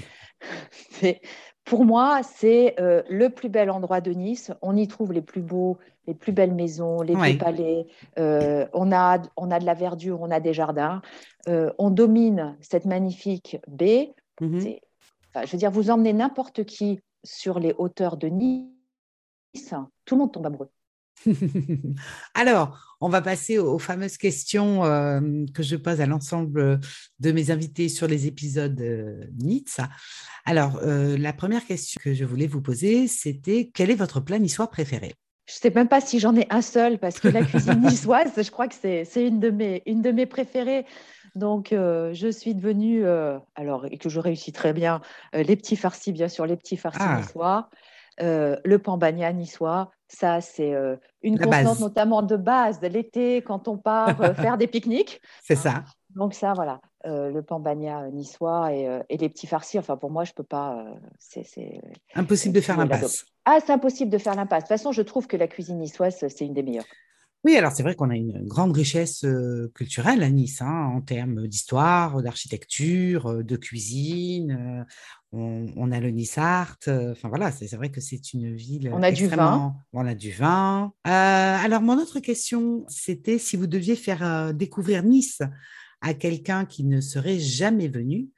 pour 1.66 1.86
moi, 1.86 2.22
c'est 2.24 2.76
euh, 2.80 3.04
le 3.10 3.30
plus 3.30 3.50
bel 3.50 3.70
endroit 3.70 4.02
de 4.02 4.12
Nice. 4.12 4.52
On 4.62 4.76
y 4.76 4.88
trouve 4.88 5.14
les 5.14 5.22
plus 5.22 5.42
beaux, 5.42 5.78
les 6.08 6.14
plus 6.14 6.32
belles 6.32 6.54
maisons, 6.54 7.02
les 7.02 7.14
beaux 7.14 7.38
palais. 7.40 7.88
Euh, 8.18 8.68
on, 8.74 8.92
a, 8.92 9.22
on 9.38 9.52
a 9.52 9.60
de 9.60 9.66
la 9.66 9.74
verdure, 9.74 10.22
on 10.22 10.32
a 10.32 10.40
des 10.40 10.54
jardins. 10.54 11.02
Euh, 11.48 11.72
on 11.78 11.90
domine 11.90 12.58
cette 12.62 12.86
magnifique 12.86 13.58
baie. 13.68 14.14
Mhm. 14.42 14.76
je 15.44 15.52
veux 15.52 15.58
dire, 15.58 15.72
vous 15.72 15.90
emmenez 15.92 16.14
n'importe 16.14 16.64
qui 16.64 17.00
sur 17.24 17.60
les 17.60 17.74
hauteurs 17.78 18.18
de 18.18 18.28
Nice, 18.28 18.66
tout 20.06 20.16
le 20.16 20.18
monde 20.18 20.34
tombe 20.34 20.46
amoureux. 20.46 20.70
Alors, 22.34 22.78
on 23.02 23.10
va 23.10 23.22
passer 23.22 23.58
aux, 23.58 23.80
fameuses 23.80 24.18
questions 24.18 24.84
euh, 24.86 25.20
que 25.54 25.64
je 25.64 25.76
pose 25.76 26.02
à 26.02 26.06
l'ensemble 26.06 26.80
de 27.20 27.32
mes 27.32 27.52
invités 27.52 27.90
sur 27.90 28.08
les 28.08 28.28
épisodes 28.28 28.80
euh, 28.82 29.26
NITS. 29.40 29.82
Alors, 30.46 30.80
euh, 30.84 31.18
la 31.18 31.34
première 31.34 31.66
question 31.66 32.00
que 32.04 32.14
je 32.14 32.26
voulais 32.26 32.48
vous 32.48 32.62
poser, 32.62 33.08
c'était 33.08 33.72
quel 33.74 33.92
est 33.92 33.96
votre 33.96 34.20
plat 34.20 34.40
niçois 34.40 34.70
préféré? 34.70 35.14
Je 35.46 35.54
ne 35.54 35.60
sais 35.60 35.72
même 35.72 35.90
pas 35.90 36.00
si 36.00 36.20
j'en 36.20 36.36
ai 36.36 36.48
un 36.50 36.62
seul 36.62 37.00
parce 37.00 37.20
que 37.20 37.28
la 37.28 37.44
cuisine 37.44 37.82
niçoise, 37.86 38.32
je 38.38 38.50
crois 38.50 38.68
que 38.68 38.76
c'est 38.76 39.06
une, 39.16 39.40
de 39.40 39.50
mes, 39.50 39.84
une 39.86 40.02
de 40.02 40.12
mes 40.12 40.26
préférées. 40.26 40.86
Donc, 41.36 41.70
je 41.72 42.32
suis 42.32 42.54
devenue, 42.54 43.06
alors, 43.56 43.88
et 43.88 43.98
que 43.98 44.08
je 44.08 44.20
réussis 44.20 44.54
très 44.54 44.72
bien, 44.72 45.02
les 45.34 45.56
petits 45.58 45.76
farcis, 45.76 46.14
bien 46.14 46.30
sûr, 46.30 46.46
les 46.46 46.56
petits 46.56 46.78
farcis 46.78 47.00
ah. 47.02 47.20
niçois. 47.20 47.70
Euh, 48.22 48.58
le 48.64 48.78
pambagna 48.78 49.32
niçois, 49.34 49.92
ça 50.08 50.40
c'est 50.40 50.74
euh, 50.74 50.96
une 51.24 51.40
constante 51.40 51.80
notamment 51.80 52.22
de 52.22 52.36
base 52.36 52.80
l'été 52.82 53.42
quand 53.42 53.68
on 53.68 53.78
part 53.78 54.22
euh, 54.22 54.34
faire 54.36 54.58
des 54.58 54.68
pique-niques. 54.68 55.20
C'est 55.44 55.56
ça. 55.56 55.84
Donc 56.16 56.36
ça, 56.36 56.54
voilà, 56.54 56.80
le 57.06 57.42
pambagna 57.42 58.08
niçois 58.12 58.72
et, 58.72 59.02
les 59.10 59.30
petits 59.30 59.48
farcis. 59.48 59.80
Enfin, 59.80 59.98
pour 59.98 60.12
moi, 60.12 60.26
je 60.26 60.34
peux 60.34 60.44
pas. 60.44 60.86
c'est 61.18 61.82
impossible 62.14 62.54
de 62.54 62.62
faire 62.62 62.78
l'impasse. 62.78 63.26
Ah, 63.46 63.58
c'est 63.66 63.74
impossible 63.74 64.12
de 64.12 64.20
faire 64.20 64.36
l'impasse. 64.36 64.66
De 64.66 64.68
toute 64.68 64.78
façon, 64.78 64.92
je 64.92 65.02
trouve 65.02 65.26
que 65.26 65.36
la 65.36 65.48
cuisine 65.48 65.80
niçoise, 65.80 66.16
c'est 66.20 66.46
une 66.46 66.54
des 66.54 66.62
meilleures. 66.62 66.86
Oui, 67.44 67.58
alors 67.58 67.74
c'est 67.74 67.84
vrai 67.84 67.96
qu'on 67.96 68.10
a 68.10 68.16
une 68.16 68.48
grande 68.48 68.74
richesse 68.74 69.26
culturelle 69.76 70.24
à 70.24 70.30
Nice, 70.30 70.62
hein, 70.62 70.92
en 70.96 71.02
termes 71.02 71.46
d'histoire, 71.46 72.22
d'architecture, 72.22 73.44
de 73.44 73.58
cuisine. 73.58 74.86
On, 75.34 75.92
a 75.92 76.00
le 76.00 76.12
Nice 76.12 76.38
Art. 76.38 76.78
Enfin 76.88 77.28
voilà, 77.28 77.52
c'est 77.52 77.76
vrai 77.76 77.90
que 77.90 78.00
c'est 78.00 78.34
une 78.34 78.56
ville. 78.56 78.90
On 78.94 79.04
a 79.04 79.12
du 79.12 79.28
vin. 79.28 79.76
On 79.92 80.06
a 80.06 80.16
du 80.16 80.32
vin. 80.32 80.94
alors 81.04 81.82
mon 81.82 81.98
autre 81.98 82.22
question, 82.22 82.86
c'était 82.88 83.38
si 83.38 83.58
vous 83.58 83.68
deviez 83.68 83.98
faire 83.98 84.54
découvrir 84.54 85.04
Nice 85.04 85.42
à 86.00 86.14
quelqu'un 86.14 86.66
qui 86.66 86.86
ne 86.86 87.02
serait 87.02 87.40
jamais 87.40 87.90
venu, 87.90 88.30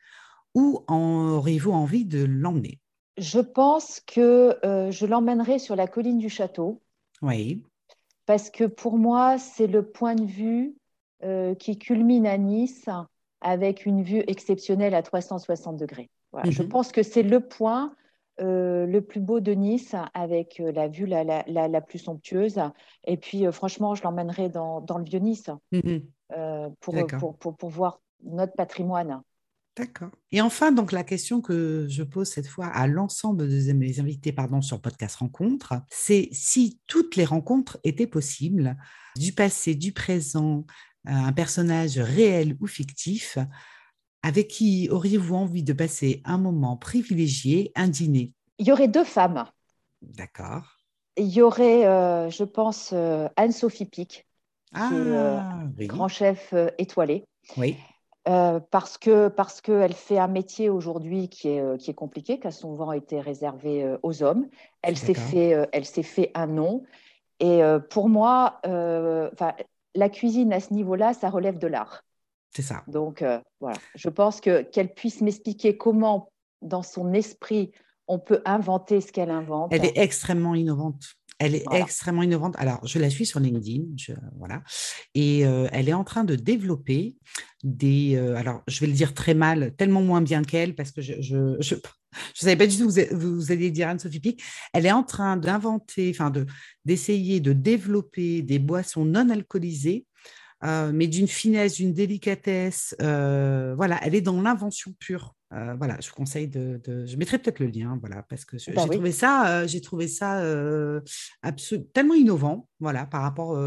où 0.56 0.84
auriez-vous 0.88 1.72
envie 1.72 2.06
de 2.06 2.24
l'emmener? 2.24 2.80
Je 3.18 3.40
pense 3.40 4.02
que 4.08 4.58
je 4.64 5.06
l'emmènerai 5.06 5.60
sur 5.60 5.76
la 5.76 5.86
colline 5.86 6.18
du 6.18 6.30
château. 6.30 6.82
Oui 7.22 7.64
parce 8.26 8.50
que 8.50 8.64
pour 8.64 8.98
moi, 8.98 9.38
c'est 9.38 9.68
le 9.68 9.84
point 9.84 10.16
de 10.16 10.26
vue 10.26 10.76
euh, 11.24 11.56
qui 11.56 11.78
culmine 11.78 12.28
à 12.28 12.38
Nice 12.38 12.90
avec 13.42 13.86
une 13.86 14.04
vue 14.04 14.24
exceptionnelle 14.28 14.96
à 14.96 15.02
360 15.02 15.78
degrés. 15.78 16.10
Je 16.44 16.64
mhm. 16.64 16.70
pense 16.70 16.92
que 16.92 17.04
c'est 17.04 17.24
le 17.24 17.40
point 17.40 17.96
euh, 18.42 18.86
le 18.86 19.02
plus 19.02 19.22
beau 19.22 19.40
de 19.40 19.54
Nice 19.54 19.96
avec 20.14 20.60
euh, 20.60 20.72
la 20.74 20.90
vue 20.90 21.06
la, 21.06 21.82
plus 21.82 22.00
somptueuse. 22.00 22.60
Et 23.06 23.16
puis, 23.16 23.46
franchement, 23.52 23.96
je 23.96 24.04
l'emmènerai 24.04 24.50
dans, 24.50 24.84
le 24.98 25.04
vieux 25.04 25.20
Nice 25.20 25.50
mhm. 25.72 26.02
pour, 26.82 27.38
pour, 27.38 27.70
voir 27.70 28.02
notre 28.24 28.54
patrimoine. 28.54 29.22
D'accord. 29.78 30.12
Et 30.32 30.40
enfin, 30.40 30.72
donc 30.72 30.94
la 30.94 31.04
question 31.04 31.42
que 31.42 31.86
je 31.90 32.04
pose 32.04 32.30
cette 32.30 32.48
fois 32.48 32.68
à 32.68 32.88
l'ensemble 32.88 33.50
de 33.50 33.74
mes 33.74 34.00
invités 34.00 34.32
pardon, 34.32 34.62
sur 34.62 34.80
Podcast 34.80 35.18
Rencontre, 35.18 35.74
c'est 35.90 36.30
si 36.32 36.80
toutes 36.88 37.18
les 37.18 37.26
rencontres 37.26 37.78
étaient 37.84 38.08
possibles, 38.08 38.78
du 39.18 39.34
passé, 39.34 39.76
du 39.76 39.92
présent, 39.92 40.66
euh, 41.08 41.12
un 41.12 41.34
personnage 41.34 42.00
réel 42.00 42.56
ou 42.62 42.68
fictif, 42.68 43.38
avec 44.24 44.48
qui 44.48 44.90
auriez-vous 44.90 45.36
envie 45.36 45.64
de 45.64 45.74
passer 45.74 46.22
un 46.24 46.38
moment 46.38 46.78
privilégié, 46.78 47.72
un 47.76 47.90
dîner? 47.90 48.34
Il 48.58 48.68
y 48.68 48.72
aurait 48.72 48.88
deux 48.88 49.04
femmes. 49.04 49.46
D'accord. 50.02 50.78
Il 51.18 51.28
y 51.28 51.42
aurait, 51.42 51.86
euh, 51.86 52.30
je 52.30 52.44
pense, 52.44 52.92
euh, 52.94 53.28
Anne-Sophie 53.36 53.86
Pic, 53.86 54.26
ah, 54.74 55.64
grand 55.80 56.08
chef 56.08 56.54
étoilé. 56.78 57.26
Oui. 57.56 57.78
Euh, 58.28 58.60
parce 58.72 58.98
que 58.98 59.28
parce 59.28 59.62
qu'elle 59.62 59.94
fait 59.94 60.18
un 60.18 60.28
métier 60.28 60.70
aujourd'hui 60.70 61.30
qui 61.30 61.50
est, 61.50 61.62
euh, 61.62 61.78
qui 61.78 61.92
est 61.92 61.96
compliqué, 61.96 62.40
car 62.40 62.52
son 62.52 62.74
vent 62.74 62.92
était 62.92 63.20
réservé 63.20 63.84
euh, 63.84 63.98
aux 64.02 64.24
hommes. 64.24 64.48
Elle 64.82 64.98
s'est 64.98 65.14
fait 65.14 65.68
elle 65.72 65.86
s'est 65.86 66.04
fait 66.04 66.32
un 66.34 66.48
nom. 66.48 66.84
Et 67.40 67.62
pour 67.90 68.08
moi, 68.08 68.62
la 68.64 70.10
cuisine 70.10 70.54
à 70.54 70.60
ce 70.60 70.74
niveau-là, 70.74 71.14
ça 71.14 71.30
relève 71.30 71.58
de 71.58 71.68
l'art. 71.68 72.04
C'est 72.56 72.62
ça. 72.62 72.84
Donc 72.88 73.24
voilà, 73.60 73.78
je 73.96 74.10
pense 74.10 74.40
que 74.40 74.62
qu'elle 74.62 74.94
puisse 74.94 75.22
m'expliquer 75.22 75.76
comment, 75.76 76.32
dans 76.62 76.84
son 76.84 77.14
esprit, 77.14 77.72
on 78.08 78.20
peut 78.20 78.42
inventer 78.46 79.02
ce 79.02 79.12
qu'elle 79.12 79.32
invente. 79.32 79.74
Elle 79.74 79.86
est 79.86 79.98
extrêmement 79.98 80.56
innovante. 80.56 81.16
Elle 81.38 81.56
est 81.56 81.66
extrêmement 81.72 82.24
innovante. 82.24 82.56
Alors, 82.58 82.86
je 82.88 82.98
la 82.98 83.10
suis 83.10 83.26
sur 83.26 83.42
LinkedIn, 83.42 83.84
voilà, 84.38 84.64
et 85.16 85.46
euh, 85.46 85.68
elle 85.74 85.90
est 85.90 85.94
en 85.94 86.06
train 86.06 86.24
de 86.24 86.36
développer 86.36 87.18
des. 87.64 88.16
Euh, 88.16 88.38
alors, 88.38 88.62
je 88.68 88.80
vais 88.80 88.88
le 88.88 88.94
dire 88.94 89.14
très 89.14 89.34
mal, 89.34 89.74
tellement 89.76 90.02
moins 90.02 90.22
bien 90.22 90.44
qu'elle, 90.44 90.76
parce 90.76 90.92
que 90.92 91.02
je 91.02 91.22
je, 91.22 91.58
je, 91.60 91.76
savais 92.34 92.56
pas 92.56 92.68
du 92.68 92.78
tout 92.78 92.90
vous, 92.90 93.36
vous 93.36 93.52
alliez 93.52 93.70
dire 93.70 93.90
Anne-Sophie 93.90 94.22
Pic. 94.22 94.44
Elle 94.74 94.86
est 94.86 94.94
en 94.94 95.04
train 95.04 95.36
d'inventer, 95.36 96.10
enfin, 96.12 96.30
de 96.30 96.46
d'essayer 96.86 97.42
de 97.42 97.52
développer 97.52 98.42
des 98.42 98.60
boissons 98.60 99.04
non 99.04 99.30
alcoolisées 99.30 100.06
euh, 100.64 100.92
mais 100.94 101.08
d'une 101.08 101.28
finesse, 101.28 101.76
d'une 101.76 101.94
délicatesse. 101.94 102.96
voilà, 103.00 104.00
elle 104.04 104.16
est 104.16 104.22
dans 104.22 104.42
l'invention 104.42 104.94
pure. 105.00 105.36
Euh, 105.56 105.76
voilà, 105.78 105.98
je 106.02 106.10
vous 106.10 106.16
conseille 106.16 106.48
de, 106.48 106.82
Je 107.06 107.16
mettrai 107.16 107.40
peut-être 107.40 107.60
le 107.60 107.68
lien, 107.68 107.98
voilà, 108.00 108.24
parce 108.24 108.44
que 108.44 108.58
bah 108.74 108.82
j'ai 108.84 108.90
trouvé 108.90 109.12
ça, 109.12 109.48
euh, 109.48 109.68
j'ai 109.68 109.82
trouvé 109.82 110.08
ça 110.08 110.40
euh, 110.42 111.00
tellement 111.94 112.14
innovant, 112.14 112.68
voilà, 112.80 113.06
par 113.06 113.22
rapport 113.22 113.58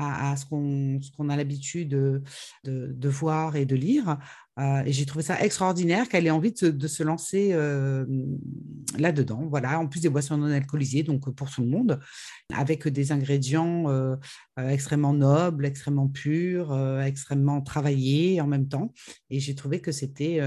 à, 0.00 0.36
ce 0.36 0.46
qu'on 0.46 1.28
a 1.28 1.36
l'habitude 1.36 1.88
de, 1.90 2.22
de, 2.64 3.08
voir 3.08 3.56
et 3.56 3.66
de 3.66 3.76
lire. 3.76 4.18
et 4.58 4.92
j'ai 4.92 5.06
trouvé 5.06 5.22
ça 5.22 5.40
extraordinaire 5.42 6.08
qu'elle 6.08 6.26
ait 6.26 6.30
envie 6.30 6.52
de, 6.52 6.88
se 6.88 7.02
lancer 7.02 7.52
là-dedans, 8.98 9.46
voilà, 9.48 9.78
en 9.78 9.86
plus 9.86 10.00
des 10.00 10.08
boissons 10.08 10.36
non 10.36 10.50
alcoolisées, 10.50 11.02
donc 11.02 11.30
pour 11.34 11.50
tout 11.50 11.62
le 11.62 11.68
monde, 11.68 12.00
avec 12.52 12.88
des 12.88 13.12
ingrédients 13.12 13.86
extrêmement 14.56 15.14
nobles, 15.14 15.66
extrêmement 15.66 16.08
purs, 16.08 16.76
extrêmement 17.00 17.60
travaillés 17.60 18.40
en 18.40 18.46
même 18.46 18.68
temps. 18.68 18.92
Et 19.30 19.40
j'ai 19.40 19.54
trouvé 19.54 19.80
que 19.80 19.92
c'était 19.92 20.40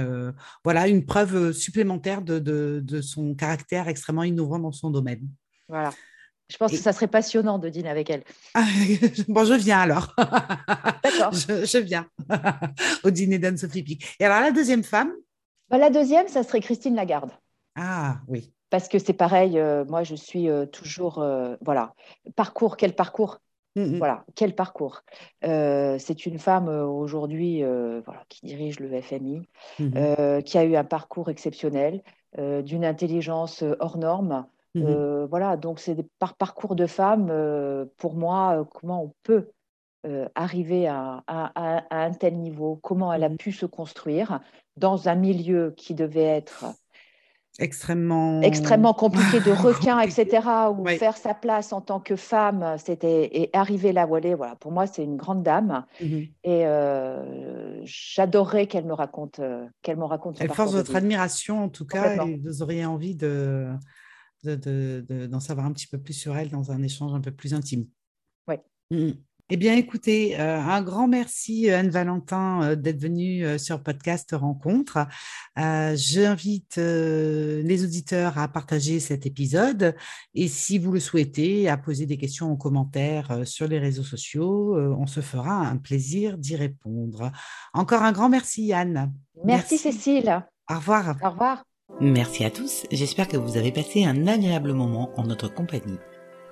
voilà, 0.64 0.88
une 0.88 1.06
preuve 1.06 1.36
euh, 1.36 1.54
supplémentaire 1.54 2.22
de, 2.22 3.02
son 3.02 3.36
caractère 3.36 3.88
extrêmement 3.88 4.24
innovant 4.24 4.60
dans 4.60 4.72
son 4.72 4.90
domaine. 4.90 5.28
Voilà. 5.68 5.94
Je 6.50 6.58
pense 6.58 6.72
que 6.72 6.78
ça 6.78 6.94
serait 6.94 7.08
passionnant 7.08 7.58
de 7.58 7.70
dîner 7.70 7.90
avec 7.90 8.10
elle. 8.10 8.24
bon, 9.28 9.46
je 9.46 9.54
viens 9.54 9.80
alors. 9.80 10.14
D'accord. 10.18 11.32
je, 11.34 11.78
viens 11.80 12.08
au 13.04 13.10
dîner 13.10 13.40
d'Anne-Sophie 13.40 13.84
Pic. 13.84 14.16
Et 14.20 14.26
alors, 14.26 14.42
la 14.42 14.52
deuxième 14.52 14.84
femme? 14.84 15.12
Bah, 15.70 15.78
La 15.78 15.90
deuxième, 15.90 16.28
ça 16.28 16.44
serait 16.44 16.60
Christine 16.60 16.96
Lagarde. 16.96 17.32
Ah, 17.76 18.18
oui. 18.28 18.54
Parce 18.70 18.88
que 18.88 19.00
c'est 19.00 19.14
pareil, 19.14 19.58
euh, 19.58 19.86
moi, 19.86 20.04
je 20.04 20.16
suis 20.16 20.50
euh, 20.50 20.66
toujours. 20.66 21.26
voilà. 21.62 21.94
Parcours, 22.36 22.78
quel 22.78 22.94
parcours? 22.94 23.40
Mmh, 23.76 23.82
mmh. 23.82 23.98
Voilà, 23.98 24.24
quel 24.36 24.54
parcours? 24.54 25.02
Euh, 25.44 25.98
c'est 25.98 26.26
une 26.28 26.38
femme 26.38 26.70
euh, 26.70 26.86
aujourd'hui 26.86 27.64
euh, 27.64 28.02
qui 28.30 28.46
dirige 28.46 28.80
le 28.80 29.02
FMI, 29.02 29.42
mmh 29.80 30.42
qui 30.46 30.58
a 30.58 30.64
eu 30.64 30.76
un 30.76 30.84
parcours 30.84 31.30
exceptionnel, 31.30 32.04
d'une 32.38 32.84
intelligence 32.84 33.64
hors 33.80 33.98
norme. 33.98 34.46
Voilà, 34.76 35.58
donc 35.58 35.80
c'est 35.80 35.98
par 36.20 36.36
parcours 36.36 36.76
de 36.76 36.86
femme, 36.86 37.32
pour 37.98 38.16
moi, 38.16 38.68
comment 38.74 39.04
on 39.04 39.14
peut 39.24 39.50
arriver 40.36 40.88
à, 40.88 41.24
un 41.28 42.12
tel 42.12 42.38
niveau, 42.38 42.80
comment 42.82 43.14
elle 43.14 43.24
a 43.24 43.30
pu 43.30 43.52
se 43.52 43.66
construire 43.66 44.40
dans 44.78 45.08
un 45.08 45.16
milieu 45.16 45.74
qui 45.78 45.94
devait 45.94 46.22
être 46.22 46.66
extrêmement 47.60 48.42
extrêmement 48.42 48.94
compliqué 48.94 49.40
de 49.40 49.52
requin, 49.52 50.00
etc. 50.00 50.48
Ou 50.76 50.86
faire 50.88 51.18
sa 51.18 51.34
place 51.34 51.74
en 51.74 51.82
tant 51.82 52.00
que 52.00 52.16
femme, 52.16 52.76
c'était 52.78 53.30
et 53.32 53.50
arriver 53.54 53.94
là 53.94 54.08
où 54.08 54.18
elle 54.18 54.26
est. 54.26 54.34
Voilà, 54.34 54.56
pour 54.56 54.72
moi, 54.72 54.88
c'est 54.88 55.04
une 55.04 55.18
grande 55.18 55.44
dame. 55.44 55.86
Mmh 56.02 56.22
et 56.46 56.66
euh, 56.66 57.80
j'adorerais 57.84 58.68
qu'elle 58.68 58.86
me 58.86 58.94
raconte, 58.94 59.40
euh, 59.40 59.66
qu'elle 59.82 59.98
me 59.98 60.04
raconte. 60.04 60.42
Elle 60.42 60.52
force 60.52 60.74
votre 60.74 60.96
admiration, 60.96 61.64
en 61.64 61.70
tout 61.70 61.86
cas, 61.86 62.26
et 62.26 62.38
vous 62.44 62.62
auriez 62.62 62.86
envie 62.86 63.16
de 63.16 63.70
d'en 64.46 65.40
savoir 65.40 65.66
un 65.66 65.74
petit 65.74 65.88
peu 65.88 65.98
plus 65.98 66.14
sur 66.14 66.36
elle 66.36 66.50
dans 66.50 66.72
un 66.72 66.82
échange 66.84 67.14
un 67.14 67.22
peu 67.22 67.32
plus 67.32 67.54
intime. 67.54 67.88
Oui. 68.48 68.56
Mmh 68.92 69.12
eh 69.50 69.58
bien, 69.58 69.76
écoutez, 69.76 70.40
euh, 70.40 70.58
un 70.60 70.82
grand 70.82 71.08
merci 71.08 71.70
Anne-Valentin 71.70 72.64
euh, 72.64 72.76
d'être 72.76 73.00
venue 73.00 73.60
sur 73.60 73.84
Podcast 73.84 74.34
Rencontre. 74.34 75.06
Euh, 75.60 75.94
J'invite 75.98 76.78
les 76.78 77.84
auditeurs 77.84 78.38
à 78.38 78.48
partager 78.48 79.00
cet 79.02 79.26
épisode 79.26 79.96
et 80.34 80.48
si 80.48 80.80
vous 80.80 80.92
le 80.94 81.00
souhaitez, 81.00 81.68
à 81.68 81.78
poser 81.78 82.06
des 82.06 82.18
questions 82.18 82.52
en 82.52 82.56
commentaire 82.56 83.42
sur 83.46 83.68
les 83.68 83.80
réseaux 83.80 84.04
sociaux. 84.04 84.76
on 84.76 85.08
se 85.08 85.20
fera 85.20 85.68
un 85.68 85.78
plaisir 85.78 86.38
d'y 86.38 86.56
répondre. 86.56 87.32
Encore 87.74 88.04
un 88.04 88.12
grand 88.12 88.30
merci 88.30 88.72
Anne. 88.72 89.14
Merci, 89.44 89.76
merci 89.76 89.78
Cécile. 89.78 90.46
Au 90.70 90.76
revoir. 90.76 91.18
Au 91.22 91.30
revoir. 91.30 91.64
Merci 92.06 92.44
à 92.44 92.50
tous. 92.50 92.86
J'espère 92.92 93.30
que 93.30 93.38
vous 93.38 93.56
avez 93.56 93.72
passé 93.72 94.04
un 94.04 94.28
agréable 94.28 94.74
moment 94.74 95.12
en 95.16 95.24
notre 95.24 95.48
compagnie. 95.48 96.00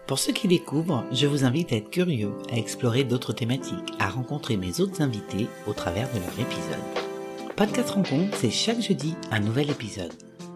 Pour 0.07 0.17
ceux 0.17 0.31
qui 0.31 0.47
découvrent, 0.47 1.03
je 1.11 1.27
vous 1.27 1.43
invite 1.43 1.73
à 1.73 1.75
être 1.75 1.89
curieux, 1.89 2.31
à 2.49 2.57
explorer 2.57 3.03
d'autres 3.03 3.33
thématiques, 3.33 3.91
à 3.99 4.07
rencontrer 4.07 4.55
mes 4.55 4.79
autres 4.79 5.01
invités 5.01 5.47
au 5.67 5.73
travers 5.73 6.07
de 6.13 6.19
leur 6.19 6.39
épisode. 6.39 7.55
Podcast 7.57 7.89
Rencontre, 7.89 8.37
c'est 8.37 8.49
chaque 8.49 8.81
jeudi 8.81 9.15
un 9.29 9.41
nouvel 9.41 9.69
épisode. 9.69 10.13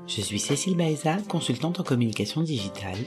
Je 0.08 0.22
suis 0.22 0.40
Cécile 0.40 0.78
Baeza, 0.78 1.18
consultante 1.28 1.82
en 1.82 1.84
communication 1.84 2.42
digitale, 2.42 2.98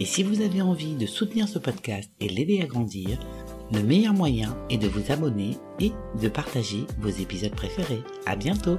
et 0.00 0.06
si 0.06 0.24
vous 0.24 0.40
avez 0.40 0.60
envie 0.60 0.96
de 0.96 1.06
soutenir 1.06 1.48
ce 1.48 1.60
podcast 1.60 2.10
et 2.18 2.28
l'aider 2.28 2.62
à 2.62 2.66
grandir, 2.66 3.16
le 3.72 3.84
meilleur 3.84 4.12
moyen 4.12 4.56
est 4.70 4.78
de 4.78 4.88
vous 4.88 5.12
abonner 5.12 5.56
et 5.78 5.92
de 6.20 6.28
partager 6.28 6.84
vos 6.98 7.10
épisodes 7.10 7.54
préférés. 7.54 8.02
À 8.26 8.34
bientôt! 8.34 8.78